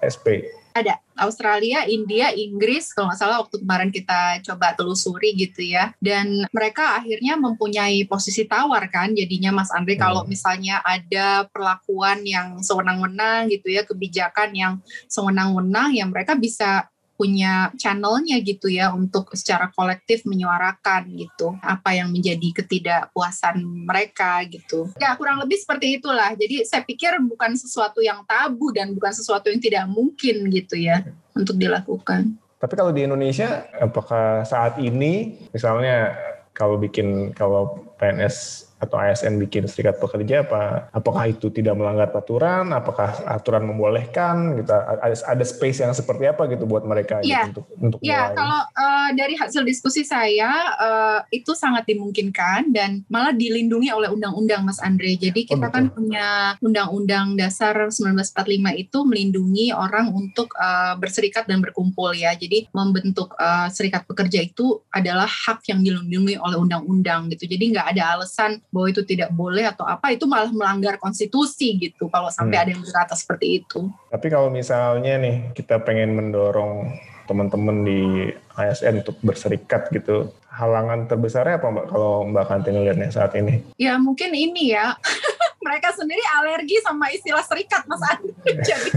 SP 0.00 0.48
ada 0.74 0.98
Australia, 1.14 1.86
India, 1.86 2.34
Inggris 2.34 2.90
kalau 2.90 3.06
nggak 3.06 3.20
salah 3.22 3.38
waktu 3.46 3.62
kemarin 3.62 3.94
kita 3.94 4.42
coba 4.42 4.74
telusuri 4.74 5.30
gitu 5.38 5.62
ya 5.62 5.94
dan 6.02 6.42
mereka 6.50 6.98
akhirnya 6.98 7.38
mempunyai 7.38 8.02
posisi 8.10 8.42
tawar 8.42 8.90
kan 8.90 9.14
jadinya 9.14 9.54
Mas 9.54 9.70
Andre 9.70 9.94
hmm. 9.94 10.02
kalau 10.02 10.22
misalnya 10.26 10.82
ada 10.82 11.46
perlakuan 11.54 12.26
yang 12.26 12.58
sewenang-wenang 12.58 13.46
gitu 13.54 13.70
ya 13.70 13.86
kebijakan 13.86 14.50
yang 14.50 14.72
sewenang-wenang 15.06 15.94
ya 15.94 16.04
mereka 16.10 16.34
bisa 16.34 16.90
punya 17.14 17.70
channelnya 17.78 18.42
gitu 18.42 18.66
ya 18.66 18.90
untuk 18.90 19.30
secara 19.38 19.70
kolektif 19.70 20.26
menyuarakan 20.26 21.14
gitu 21.14 21.54
apa 21.62 21.94
yang 21.94 22.10
menjadi 22.10 22.62
ketidakpuasan 22.62 23.62
mereka 23.62 24.42
gitu. 24.50 24.90
Ya 24.98 25.14
kurang 25.14 25.38
lebih 25.38 25.58
seperti 25.58 26.02
itulah. 26.02 26.34
Jadi 26.34 26.66
saya 26.66 26.82
pikir 26.82 27.14
bukan 27.22 27.54
sesuatu 27.54 28.02
yang 28.02 28.26
tabu 28.26 28.74
dan 28.74 28.90
bukan 28.92 29.14
sesuatu 29.14 29.46
yang 29.46 29.62
tidak 29.62 29.86
mungkin 29.86 30.50
gitu 30.50 30.74
ya 30.74 31.06
untuk 31.38 31.54
dilakukan. 31.54 32.34
Tapi 32.58 32.74
kalau 32.74 32.90
di 32.90 33.04
Indonesia 33.04 33.68
apakah 33.76 34.42
saat 34.42 34.80
ini 34.80 35.36
misalnya 35.52 36.16
kalau 36.54 36.78
bikin 36.78 37.34
kalau 37.34 37.82
PNS 37.98 38.66
atau 38.84 39.00
ASN 39.00 39.40
bikin 39.40 39.64
serikat 39.66 39.98
pekerja 39.98 40.44
apa? 40.44 40.92
Apakah 40.92 41.28
itu 41.28 41.48
tidak 41.50 41.74
melanggar 41.74 42.12
aturan? 42.14 42.70
Apakah 42.70 43.24
aturan 43.26 43.66
membolehkan? 43.66 44.60
Gitu. 44.60 44.70
Ada 44.70 45.34
ada 45.34 45.44
space 45.44 45.82
yang 45.82 45.92
seperti 45.92 46.28
apa 46.28 46.46
gitu 46.48 46.64
buat 46.64 46.84
mereka 46.86 47.20
ya. 47.24 47.48
gitu, 47.48 47.64
untuk 47.64 47.64
untuk 47.80 47.98
ya 48.04 48.30
mulai. 48.30 48.36
kalau 48.36 48.60
uh, 48.76 49.08
dari 49.12 49.34
hasil 49.34 49.62
diskusi 49.66 50.06
saya 50.06 50.50
uh, 50.78 51.18
itu 51.32 51.52
sangat 51.52 51.84
dimungkinkan 51.88 52.70
dan 52.70 53.02
malah 53.08 53.34
dilindungi 53.34 53.90
oleh 53.90 54.08
undang-undang 54.12 54.64
Mas 54.64 54.80
Andre. 54.80 55.16
Jadi 55.18 55.48
oh, 55.48 55.56
kita 55.56 55.66
oh, 55.68 55.72
kan 55.72 55.84
punya 55.90 56.56
undang-undang 56.60 57.36
dasar 57.36 57.76
1945 57.90 58.34
itu 58.80 58.98
melindungi 59.04 59.66
orang 59.74 60.10
untuk 60.12 60.54
uh, 60.56 60.96
berserikat 60.96 61.44
dan 61.48 61.60
berkumpul 61.60 62.14
ya. 62.14 62.32
Jadi 62.34 62.68
membentuk 62.72 63.34
uh, 63.36 63.68
serikat 63.68 64.06
pekerja 64.08 64.40
itu 64.44 64.80
adalah 64.92 65.26
hak 65.26 65.66
yang 65.68 65.82
dilindungi 65.84 66.38
oleh 66.40 66.56
undang-undang 66.58 67.28
gitu. 67.32 67.48
Jadi 67.48 67.74
nggak 67.74 67.96
ada 67.96 68.18
alasan 68.18 68.60
bahwa 68.74 68.90
itu 68.90 69.06
tidak 69.06 69.30
boleh 69.30 69.62
atau 69.62 69.86
apa 69.86 70.10
itu 70.10 70.26
malah 70.26 70.50
melanggar 70.50 70.98
konstitusi 70.98 71.78
gitu 71.78 72.10
kalau 72.10 72.26
sampai 72.34 72.58
hmm. 72.58 72.62
ada 72.66 72.70
yang 72.74 72.82
berkata 72.82 73.14
seperti 73.14 73.62
itu. 73.62 73.86
Tapi 74.10 74.26
kalau 74.26 74.50
misalnya 74.50 75.14
nih 75.22 75.54
kita 75.54 75.78
pengen 75.86 76.18
mendorong 76.18 76.90
teman-teman 77.30 77.86
di 77.86 78.28
ASN 78.58 79.06
untuk 79.06 79.16
berserikat 79.22 79.88
gitu, 79.94 80.34
halangan 80.50 81.06
terbesarnya 81.06 81.62
apa 81.62 81.70
Mbak 81.70 81.86
kalau 81.88 82.26
Mbak 82.28 82.44
Kantin 82.50 82.82
lihatnya 82.82 83.08
saat 83.14 83.32
ini? 83.38 83.62
Ya 83.78 83.96
mungkin 83.96 84.34
ini 84.34 84.74
ya 84.74 84.98
mereka 85.74 85.90
sendiri 85.90 86.22
alergi 86.38 86.78
sama 86.86 87.10
istilah 87.10 87.42
serikat 87.42 87.82
Mas 87.90 87.98
Andi. 88.06 88.30
Jadi 88.70 88.90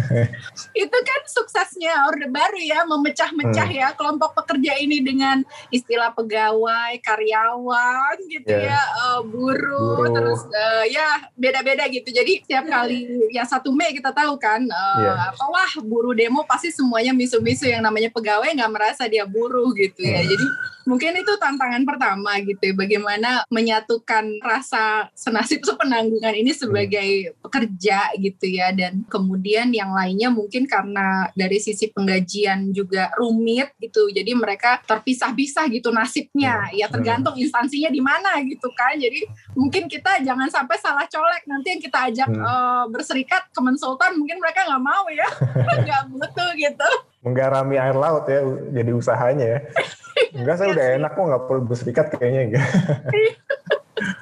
itu 0.78 0.98
kan 1.02 1.22
suksesnya 1.26 2.06
Orde 2.06 2.30
Baru 2.30 2.62
ya 2.62 2.86
memecah-mecah 2.86 3.66
hmm. 3.66 3.80
ya 3.82 3.88
kelompok 3.98 4.38
pekerja 4.38 4.78
ini 4.78 5.02
dengan 5.02 5.42
istilah 5.74 6.14
pegawai, 6.14 7.02
karyawan 7.02 8.18
gitu 8.30 8.54
yeah. 8.54 8.78
ya, 8.78 8.82
uh, 9.10 9.20
buruh, 9.26 10.06
buruh, 10.06 10.14
terus 10.14 10.46
uh, 10.54 10.86
ya 10.86 11.26
beda-beda 11.34 11.90
gitu. 11.90 12.14
Jadi 12.14 12.46
setiap 12.46 12.70
kali 12.70 13.10
yang 13.34 13.50
satu 13.50 13.74
Mei 13.74 13.90
kita 13.98 14.14
tahu 14.14 14.38
kan, 14.38 14.62
uh, 14.70 15.02
yeah. 15.02 15.34
apa 15.34 15.44
wah 15.50 15.72
buruh 15.82 16.14
demo 16.14 16.46
pasti 16.46 16.70
semuanya 16.70 17.10
misu-misu 17.10 17.66
yang 17.66 17.82
namanya 17.82 18.14
pegawai 18.14 18.54
nggak 18.54 18.70
merasa 18.70 19.10
dia 19.10 19.26
buruh 19.26 19.74
gitu 19.74 20.06
ya. 20.06 20.22
Hmm. 20.22 20.30
Jadi 20.30 20.46
mungkin 20.86 21.12
itu 21.20 21.34
tantangan 21.42 21.84
pertama 21.84 22.38
gitu 22.46 22.62
ya, 22.62 22.74
bagaimana 22.78 23.42
menyatukan 23.50 24.40
rasa 24.46 25.10
senasib 25.18 25.66
sepenanggungan 25.68 26.38
ini 26.38 26.54
sebagai 26.68 27.10
pekerja 27.40 28.12
gitu 28.20 28.46
ya. 28.52 28.76
Dan 28.76 29.08
kemudian 29.08 29.72
yang 29.72 29.96
lainnya 29.96 30.28
mungkin 30.28 30.68
karena 30.68 31.32
dari 31.34 31.58
sisi 31.64 31.88
penggajian 31.90 32.76
juga 32.76 33.10
rumit 33.16 33.72
gitu. 33.80 34.12
Jadi 34.12 34.36
mereka 34.36 34.84
terpisah-pisah 34.84 35.72
gitu 35.72 35.90
nasibnya. 35.96 36.68
Ya 36.76 36.92
tergantung 36.92 37.40
instansinya 37.40 37.88
di 37.88 38.04
mana 38.04 38.44
gitu 38.44 38.68
kan. 38.76 39.00
Jadi 39.00 39.24
mungkin 39.56 39.88
kita 39.88 40.22
jangan 40.22 40.52
sampai 40.52 40.78
salah 40.78 41.08
colek. 41.08 41.48
Nanti 41.48 41.68
yang 41.74 41.82
kita 41.82 42.00
ajak 42.12 42.30
hmm. 42.30 42.44
uh, 42.44 42.86
berserikat 42.92 43.48
ke 43.50 43.60
Sultan 43.80 44.20
mungkin 44.20 44.44
mereka 44.44 44.68
nggak 44.68 44.84
mau 44.84 45.06
ya. 45.12 45.28
Nggak 45.88 46.04
butuh 46.10 46.52
gitu. 46.58 46.90
Menggarami 47.22 47.76
air 47.78 47.96
laut 47.96 48.26
ya 48.28 48.42
jadi 48.74 48.92
usahanya 48.92 49.46
ya. 49.46 49.60
Enggak 50.38 50.56
saya 50.60 50.70
udah 50.74 50.86
enak 50.98 51.12
kok 51.14 51.26
nggak 51.30 51.44
perlu 51.46 51.62
berserikat 51.70 52.06
kayaknya 52.18 52.42
enggak 52.52 52.68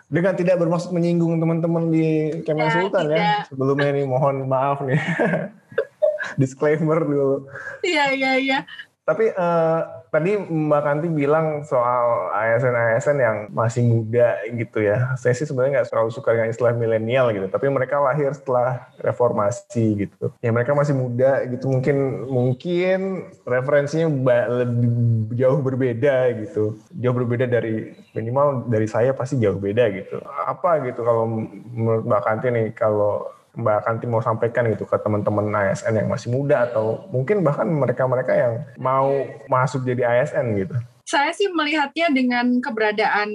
dengan 0.07 0.33
tidak 0.35 0.55
bermaksud 0.61 0.91
menyinggung 0.95 1.37
teman-teman 1.39 1.91
di 1.91 2.31
Kemen 2.43 2.67
ya, 2.67 2.73
Sultan 2.73 3.05
ya. 3.05 3.09
tidak. 3.11 3.17
ya. 3.19 3.35
Sebelumnya 3.51 3.89
nih 3.91 4.05
mohon 4.07 4.35
maaf 4.47 4.79
nih. 4.83 4.99
Disclaimer 6.41 6.99
dulu. 7.05 7.45
Iya, 7.85 8.15
iya, 8.15 8.31
iya. 8.39 8.59
Tapi 9.05 9.29
uh, 9.37 9.81
tadi 10.09 10.33
Mbak 10.33 10.81
Kanti 10.81 11.07
bilang 11.13 11.61
soal 11.61 12.33
ASN-ASN 12.33 13.17
yang 13.21 13.37
masih 13.53 13.85
muda 13.85 14.41
gitu 14.49 14.81
ya. 14.81 15.13
Saya 15.13 15.37
sih 15.37 15.45
sebenarnya 15.45 15.79
nggak 15.79 15.93
terlalu 15.93 16.09
suka 16.09 16.33
dengan 16.33 16.49
istilah 16.49 16.73
milenial 16.73 17.29
gitu. 17.29 17.45
Tapi 17.45 17.69
mereka 17.69 18.01
lahir 18.01 18.33
setelah 18.33 18.89
reformasi 18.97 20.09
gitu. 20.09 20.33
Ya 20.41 20.49
mereka 20.49 20.73
masih 20.73 20.97
muda 20.97 21.45
gitu. 21.45 21.69
Mungkin 21.69 22.25
mungkin 22.25 23.29
referensinya 23.45 24.09
lebih 24.65 24.89
jauh 25.37 25.61
berbeda 25.61 26.33
gitu. 26.41 26.81
Jauh 26.97 27.15
berbeda 27.15 27.45
dari 27.45 27.93
minimal 28.17 28.65
dari 28.65 28.89
saya 28.89 29.13
pasti 29.13 29.37
jauh 29.37 29.61
beda 29.61 29.85
gitu. 29.93 30.17
Apa 30.25 30.81
gitu 30.81 31.05
kalau 31.05 31.29
menurut 31.69 32.09
Mbak 32.09 32.21
Kanti 32.25 32.47
nih 32.49 32.67
kalau 32.73 33.34
Mbak 33.55 33.79
Kanti 33.87 34.05
mau 34.05 34.21
sampaikan 34.21 34.67
gitu 34.71 34.83
ke 34.83 34.99
teman-teman 34.99 35.47
ASN 35.51 35.95
yang 35.95 36.09
masih 36.11 36.29
muda 36.31 36.67
atau 36.67 37.07
mungkin 37.09 37.41
bahkan 37.41 37.67
mereka-mereka 37.67 38.33
yang 38.35 38.53
mau 38.75 39.11
masuk 39.47 39.87
jadi 39.87 40.03
ASN 40.05 40.55
gitu? 40.59 40.75
Saya 41.05 41.29
sih 41.37 41.45
melihatnya 41.53 42.09
dengan 42.09 42.57
keberadaan 42.57 43.29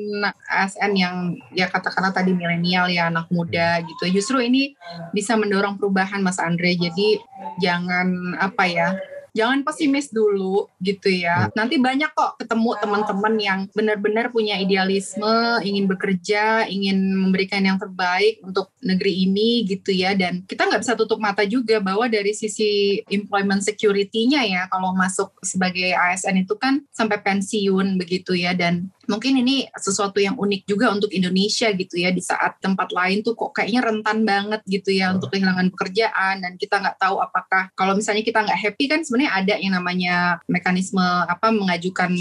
ASN 0.50 0.92
yang 0.98 1.38
ya 1.54 1.70
katakanlah 1.70 2.10
tadi 2.10 2.34
milenial 2.34 2.90
ya 2.90 3.06
anak 3.06 3.30
muda 3.30 3.78
gitu. 3.86 4.10
Justru 4.10 4.42
ini 4.42 4.74
bisa 5.14 5.38
mendorong 5.38 5.78
perubahan 5.78 6.18
Mas 6.18 6.42
Andre. 6.42 6.74
Jadi 6.74 7.22
jangan 7.62 8.34
apa 8.42 8.66
ya 8.66 8.98
jangan 9.40 9.64
pesimis 9.64 10.12
dulu 10.12 10.68
gitu 10.84 11.08
ya. 11.08 11.48
Hmm. 11.48 11.56
Nanti 11.56 11.80
banyak 11.80 12.12
kok 12.12 12.36
ketemu 12.36 12.76
teman-teman 12.76 13.34
yang 13.40 13.60
benar-benar 13.72 14.28
punya 14.28 14.60
idealisme, 14.60 15.64
ingin 15.64 15.88
bekerja, 15.88 16.68
ingin 16.68 17.16
memberikan 17.16 17.64
yang 17.64 17.80
terbaik 17.80 18.44
untuk 18.44 18.68
negeri 18.84 19.24
ini 19.24 19.64
gitu 19.64 19.96
ya. 19.96 20.12
Dan 20.12 20.44
kita 20.44 20.68
nggak 20.68 20.84
bisa 20.84 20.92
tutup 20.92 21.16
mata 21.16 21.48
juga 21.48 21.80
bahwa 21.80 22.04
dari 22.12 22.36
sisi 22.36 23.00
employment 23.08 23.64
security-nya 23.64 24.44
ya, 24.44 24.62
kalau 24.68 24.92
masuk 24.92 25.32
sebagai 25.40 25.96
ASN 25.96 26.44
itu 26.44 26.60
kan 26.60 26.84
sampai 26.92 27.24
pensiun 27.24 27.96
begitu 27.96 28.36
ya. 28.36 28.52
Dan 28.52 28.92
mungkin 29.10 29.42
ini 29.42 29.66
sesuatu 29.74 30.22
yang 30.22 30.38
unik 30.38 30.70
juga 30.70 30.94
untuk 30.94 31.10
Indonesia 31.10 31.66
gitu 31.74 31.98
ya 31.98 32.14
di 32.14 32.22
saat 32.22 32.62
tempat 32.62 32.94
lain 32.94 33.26
tuh 33.26 33.34
kok 33.34 33.58
kayaknya 33.58 33.82
rentan 33.82 34.22
banget 34.22 34.62
gitu 34.70 34.94
ya 34.94 35.10
untuk 35.10 35.34
kehilangan 35.34 35.74
pekerjaan 35.74 36.46
dan 36.46 36.54
kita 36.54 36.78
nggak 36.78 36.96
tahu 37.02 37.18
apakah 37.18 37.74
kalau 37.74 37.98
misalnya 37.98 38.22
kita 38.22 38.46
nggak 38.46 38.60
happy 38.70 38.86
kan 38.86 39.02
sebenarnya 39.02 39.32
ada 39.34 39.54
yang 39.58 39.74
namanya 39.74 40.38
mekanisme 40.46 41.02
apa 41.02 41.50
mengajukan 41.50 42.14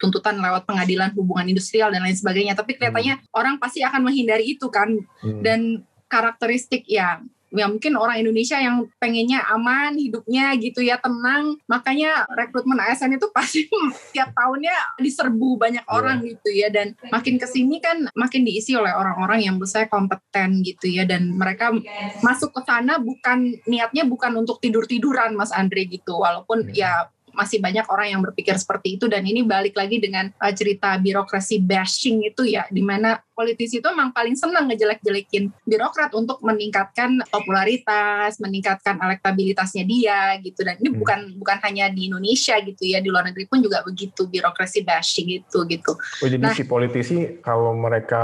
tuntutan 0.00 0.40
lewat 0.40 0.64
pengadilan 0.64 1.12
hubungan 1.12 1.44
industrial 1.52 1.92
dan 1.92 2.00
lain 2.00 2.16
sebagainya 2.16 2.56
tapi 2.56 2.80
kelihatannya 2.80 3.20
hmm. 3.20 3.36
orang 3.36 3.60
pasti 3.60 3.84
akan 3.84 4.00
menghindari 4.08 4.56
itu 4.56 4.72
kan 4.72 4.88
hmm. 5.20 5.44
dan 5.44 5.84
karakteristik 6.08 6.88
ya 6.88 7.20
ya 7.50 7.66
mungkin 7.66 7.98
orang 7.98 8.22
Indonesia 8.22 8.58
yang 8.58 8.86
pengennya 9.02 9.42
aman 9.50 9.98
hidupnya 9.98 10.54
gitu 10.58 10.86
ya 10.86 11.02
tenang 11.02 11.58
makanya 11.66 12.24
rekrutmen 12.30 12.78
ASN 12.78 13.18
itu 13.18 13.26
pasti 13.34 13.66
tiap 14.14 14.30
tahunnya 14.34 15.02
diserbu 15.02 15.58
banyak 15.58 15.84
yeah. 15.84 15.94
orang 15.94 16.22
gitu 16.22 16.50
ya 16.54 16.70
dan 16.70 16.94
makin 17.10 17.36
ke 17.42 17.46
sini 17.50 17.82
kan 17.82 18.06
makin 18.14 18.46
diisi 18.46 18.78
oleh 18.78 18.94
orang-orang 18.94 19.42
yang 19.42 19.56
besar 19.58 19.90
kompeten 19.90 20.62
gitu 20.62 20.86
ya 20.86 21.02
dan 21.02 21.34
mereka 21.34 21.74
masuk 22.22 22.54
ke 22.54 22.62
sana 22.62 23.02
bukan 23.02 23.58
niatnya 23.66 24.06
bukan 24.06 24.38
untuk 24.38 24.62
tidur 24.62 24.86
tiduran 24.86 25.34
Mas 25.34 25.50
Andre 25.50 25.90
gitu 25.90 26.22
walaupun 26.22 26.70
yeah. 26.70 27.06
ya 27.06 27.19
masih 27.40 27.56
banyak 27.56 27.88
orang 27.88 28.12
yang 28.12 28.20
berpikir 28.20 28.52
seperti 28.60 29.00
itu 29.00 29.08
dan 29.08 29.24
ini 29.24 29.40
balik 29.40 29.72
lagi 29.72 29.96
dengan 29.96 30.28
uh, 30.36 30.52
cerita 30.52 31.00
birokrasi 31.00 31.64
bashing 31.64 32.28
itu 32.28 32.44
ya 32.44 32.68
di 32.68 32.84
mana 32.84 33.16
politisi 33.40 33.80
itu 33.80 33.88
memang 33.88 34.12
paling 34.12 34.36
senang 34.36 34.68
ngejelek-jelekin 34.68 35.48
birokrat 35.64 36.12
untuk 36.12 36.44
meningkatkan 36.44 37.24
popularitas, 37.32 38.36
meningkatkan 38.36 39.00
elektabilitasnya 39.00 39.88
dia 39.88 40.36
gitu 40.44 40.60
dan 40.60 40.76
ini 40.76 40.92
hmm. 40.92 41.00
bukan 41.00 41.20
bukan 41.40 41.56
hanya 41.64 41.88
di 41.88 42.12
Indonesia 42.12 42.60
gitu 42.60 42.84
ya 42.84 43.00
di 43.00 43.08
luar 43.08 43.32
negeri 43.32 43.48
pun 43.48 43.64
juga 43.64 43.80
begitu 43.80 44.28
birokrasi 44.28 44.84
bashing 44.84 45.40
itu 45.40 45.58
gitu. 45.64 45.96
Oh 45.96 46.28
jadi 46.28 46.44
nah, 46.44 46.52
si 46.52 46.68
politisi 46.68 47.40
kalau 47.40 47.72
mereka 47.72 48.20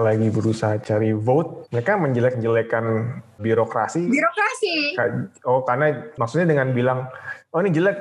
lagi 0.00 0.32
berusaha 0.32 0.80
cari 0.80 1.12
vote 1.12 1.68
mereka 1.68 2.00
menjelek-jelekan 2.00 2.84
birokrasi. 3.36 4.08
Birokrasi. 4.08 4.96
Oh 5.44 5.60
karena 5.68 6.08
maksudnya 6.16 6.48
dengan 6.48 6.72
bilang 6.72 7.12
oh 7.52 7.60
ini 7.60 7.68
jelek 7.68 7.96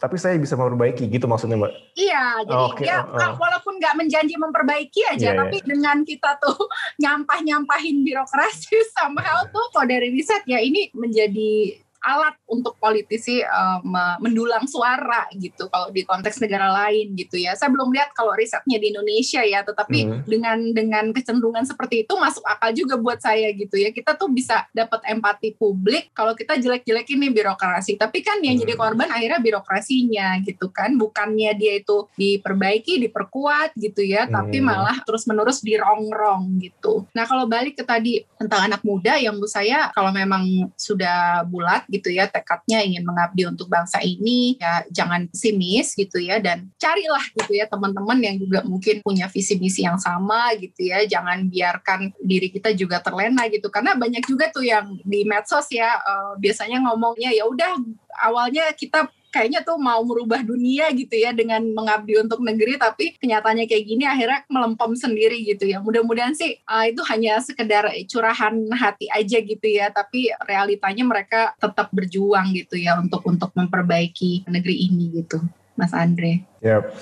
tapi 0.00 0.16
saya 0.16 0.40
bisa 0.40 0.56
memperbaiki 0.56 1.04
gitu 1.12 1.28
maksudnya 1.28 1.60
mbak? 1.60 1.76
Iya, 1.92 2.48
jadi 2.48 2.56
oh, 2.56 2.72
okay. 2.72 2.88
ya 2.88 3.04
oh, 3.04 3.20
oh. 3.20 3.36
walaupun 3.36 3.76
nggak 3.76 3.94
menjanji 4.00 4.34
memperbaiki 4.40 5.04
aja, 5.12 5.20
yeah, 5.20 5.32
iya. 5.36 5.40
tapi 5.44 5.60
yeah. 5.60 5.68
dengan 5.68 5.96
kita 6.08 6.30
tuh 6.40 6.56
nyampah-nyampahin 7.04 8.00
birokrasi 8.00 8.80
sama 8.96 9.20
hal 9.20 9.52
tuh 9.52 9.68
kalau 9.76 9.84
dari 9.84 10.08
riset 10.08 10.40
ya 10.48 10.56
ini 10.56 10.88
menjadi 10.96 11.76
alat 12.00 12.34
untuk 12.48 12.76
politisi 12.80 13.44
um, 13.44 13.92
mendulang 14.24 14.64
suara 14.64 15.28
gitu 15.36 15.68
kalau 15.68 15.92
di 15.92 16.02
konteks 16.04 16.40
negara 16.40 16.72
lain 16.72 17.12
gitu 17.14 17.36
ya. 17.36 17.52
Saya 17.54 17.68
belum 17.68 17.92
lihat 17.92 18.16
kalau 18.16 18.32
risetnya 18.32 18.80
di 18.80 18.92
Indonesia 18.92 19.44
ya, 19.44 19.60
tetapi 19.60 19.98
hmm. 20.08 20.20
dengan 20.24 20.58
dengan 20.72 21.04
kecenderungan 21.12 21.68
seperti 21.68 22.08
itu 22.08 22.14
masuk 22.16 22.44
akal 22.48 22.72
juga 22.72 22.96
buat 22.96 23.20
saya 23.20 23.52
gitu 23.52 23.76
ya. 23.76 23.92
Kita 23.92 24.16
tuh 24.16 24.32
bisa 24.32 24.64
dapat 24.72 25.04
empati 25.04 25.56
publik 25.60 26.12
kalau 26.16 26.32
kita 26.32 26.56
jelek-jelekin 26.56 27.20
nih 27.20 27.32
birokrasi. 27.36 28.00
Tapi 28.00 28.24
kan 28.24 28.40
yang 28.40 28.56
hmm. 28.56 28.64
jadi 28.64 28.74
korban 28.80 29.08
akhirnya 29.12 29.40
birokrasinya 29.42 30.40
gitu 30.44 30.72
kan, 30.72 30.96
bukannya 30.96 31.52
dia 31.58 31.80
itu 31.80 32.08
diperbaiki, 32.16 32.96
diperkuat 33.08 33.76
gitu 33.76 34.00
ya, 34.00 34.24
hmm. 34.24 34.32
tapi 34.32 34.58
malah 34.64 34.96
terus-menerus 35.04 35.60
dirongrong 35.60 36.56
gitu. 36.62 37.04
Nah, 37.12 37.28
kalau 37.28 37.44
balik 37.44 37.76
ke 37.76 37.84
tadi 37.84 38.24
tentang 38.40 38.70
anak 38.70 38.80
muda 38.86 39.20
yang 39.20 39.36
menurut 39.36 39.52
saya 39.52 39.92
kalau 39.92 40.14
memang 40.14 40.72
sudah 40.78 41.44
bulat 41.44 41.84
gitu 41.90 42.08
ya 42.14 42.30
tekadnya 42.30 42.80
ingin 42.86 43.02
mengabdi 43.02 43.44
untuk 43.50 43.66
bangsa 43.66 43.98
ini 44.00 44.56
ya 44.62 44.86
jangan 44.88 45.26
pesimis 45.28 45.98
gitu 45.98 46.22
ya 46.22 46.38
dan 46.38 46.70
carilah 46.78 47.22
gitu 47.34 47.52
ya 47.58 47.66
teman-teman 47.66 48.18
yang 48.22 48.36
juga 48.38 48.62
mungkin 48.62 49.02
punya 49.02 49.26
visi 49.26 49.58
misi 49.58 49.82
yang 49.82 49.98
sama 49.98 50.54
gitu 50.56 50.86
ya 50.86 51.02
jangan 51.04 51.50
biarkan 51.50 52.14
diri 52.22 52.48
kita 52.54 52.70
juga 52.72 53.02
terlena 53.02 53.50
gitu. 53.50 53.66
Karena 53.68 53.98
banyak 53.98 54.22
juga 54.24 54.48
tuh 54.54 54.62
yang 54.62 54.96
di 55.02 55.26
medsos 55.26 55.66
ya 55.74 55.98
uh, 55.98 56.38
biasanya 56.38 56.80
ngomongnya 56.86 57.34
ya 57.34 57.44
udah 57.44 57.74
awalnya 58.22 58.70
kita 58.78 59.10
kayaknya 59.30 59.62
tuh 59.62 59.78
mau 59.78 60.02
merubah 60.02 60.42
dunia 60.42 60.90
gitu 60.92 61.14
ya 61.14 61.30
dengan 61.30 61.62
mengabdi 61.70 62.18
untuk 62.18 62.42
negeri 62.42 62.76
tapi 62.76 63.16
kenyataannya 63.16 63.70
kayak 63.70 63.84
gini 63.86 64.04
akhirnya 64.04 64.42
melempem 64.50 64.92
sendiri 64.98 65.38
gitu 65.46 65.70
ya 65.70 65.78
mudah-mudahan 65.78 66.34
sih 66.34 66.58
uh, 66.66 66.84
itu 66.86 67.00
hanya 67.08 67.38
sekedar 67.40 67.86
curahan 68.10 68.54
hati 68.74 69.06
aja 69.10 69.38
gitu 69.38 69.66
ya 69.66 69.88
tapi 69.94 70.28
realitanya 70.44 71.06
mereka 71.06 71.40
tetap 71.56 71.88
berjuang 71.94 72.50
gitu 72.52 72.76
ya 72.76 72.98
untuk 72.98 73.22
untuk 73.24 73.54
memperbaiki 73.54 74.50
negeri 74.50 74.90
ini 74.90 75.22
gitu 75.22 75.38
Mas 75.80 75.96
Andre. 75.96 76.44
Yap. 76.60 76.92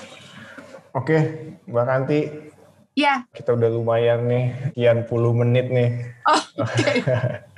Oke, 0.94 1.18
Mbak 1.66 1.84
Kanti. 1.84 2.20
Ya. 2.94 3.26
Kita 3.30 3.54
udah 3.54 3.70
lumayan 3.74 4.26
nih, 4.26 4.44
sekian 4.70 5.06
puluh 5.06 5.34
menit 5.34 5.70
nih. 5.70 6.14
Oh, 6.26 6.42
oke. 6.62 6.78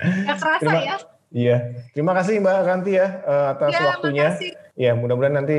Okay. 0.00 0.24
Gak 0.24 0.36
kerasa 0.40 0.64
Terima, 0.64 0.80
ya? 0.80 0.96
Iya, 1.30 1.86
terima 1.94 2.10
kasih 2.10 2.42
Mbak 2.42 2.58
Kanti 2.66 2.92
ya 2.98 3.22
uh, 3.22 3.46
atas 3.54 3.70
ya, 3.70 3.82
waktunya. 3.86 4.28
Makasih. 4.34 4.52
Ya, 4.74 4.92
mudah-mudahan 4.98 5.36
nanti 5.38 5.58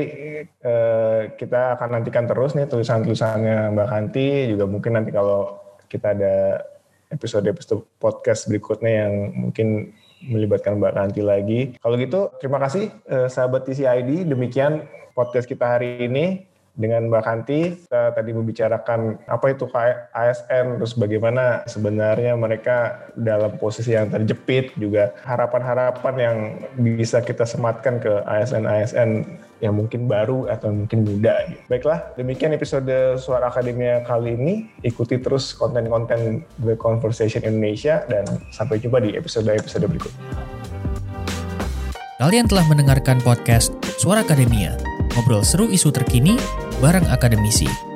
uh, 0.66 1.32
kita 1.38 1.78
akan 1.78 1.88
nantikan 2.00 2.28
terus 2.28 2.52
nih 2.52 2.68
tulisan-tulisannya 2.68 3.72
Mbak 3.72 3.88
Kanti. 3.88 4.52
Juga 4.52 4.68
mungkin 4.68 5.00
nanti 5.00 5.10
kalau 5.14 5.56
kita 5.88 6.12
ada 6.12 6.60
episode-episode 7.08 7.88
podcast 7.96 8.52
berikutnya 8.52 9.04
yang 9.04 9.12
mungkin 9.32 9.96
melibatkan 10.28 10.76
Mbak 10.76 10.92
Kanti 10.92 11.20
lagi. 11.24 11.60
Kalau 11.80 11.96
gitu, 11.96 12.36
terima 12.36 12.60
kasih 12.60 12.92
uh, 13.08 13.28
sahabat 13.32 13.64
TCID. 13.64 14.28
Demikian 14.28 14.84
podcast 15.16 15.48
kita 15.48 15.80
hari 15.80 16.04
ini 16.04 16.51
dengan 16.72 17.12
Mbak 17.12 17.22
Kanti 17.24 17.60
kita 17.84 18.16
tadi 18.16 18.30
membicarakan 18.32 19.20
apa 19.28 19.46
itu 19.52 19.68
ASN 20.16 20.80
terus 20.80 20.96
bagaimana 20.96 21.68
sebenarnya 21.68 22.32
mereka 22.32 23.08
dalam 23.12 23.60
posisi 23.60 23.92
yang 23.92 24.08
terjepit 24.08 24.72
juga 24.80 25.12
harapan-harapan 25.28 26.14
yang 26.16 26.36
bisa 26.96 27.20
kita 27.20 27.44
sematkan 27.44 28.00
ke 28.00 28.24
ASN-ASN 28.24 29.10
yang 29.62 29.78
mungkin 29.78 30.10
baru 30.10 30.50
atau 30.50 30.74
mungkin 30.74 31.06
muda. 31.06 31.46
Baiklah, 31.70 32.18
demikian 32.18 32.50
episode 32.50 32.90
Suara 33.14 33.46
Akademia 33.46 34.02
kali 34.02 34.34
ini. 34.34 34.54
Ikuti 34.82 35.22
terus 35.22 35.54
konten-konten 35.54 36.42
The 36.66 36.74
Conversation 36.74 37.46
Indonesia 37.46 38.02
dan 38.10 38.26
sampai 38.50 38.82
jumpa 38.82 38.98
di 38.98 39.14
episode-episode 39.14 39.86
berikutnya. 39.86 40.18
Kalian 42.18 42.46
telah 42.50 42.66
mendengarkan 42.66 43.22
podcast 43.22 43.70
Suara 43.98 44.26
Akademia 44.26 44.91
Ngobrol 45.12 45.44
seru 45.44 45.68
isu 45.68 45.92
terkini 45.92 46.40
bareng 46.80 47.04
akademisi. 47.12 47.91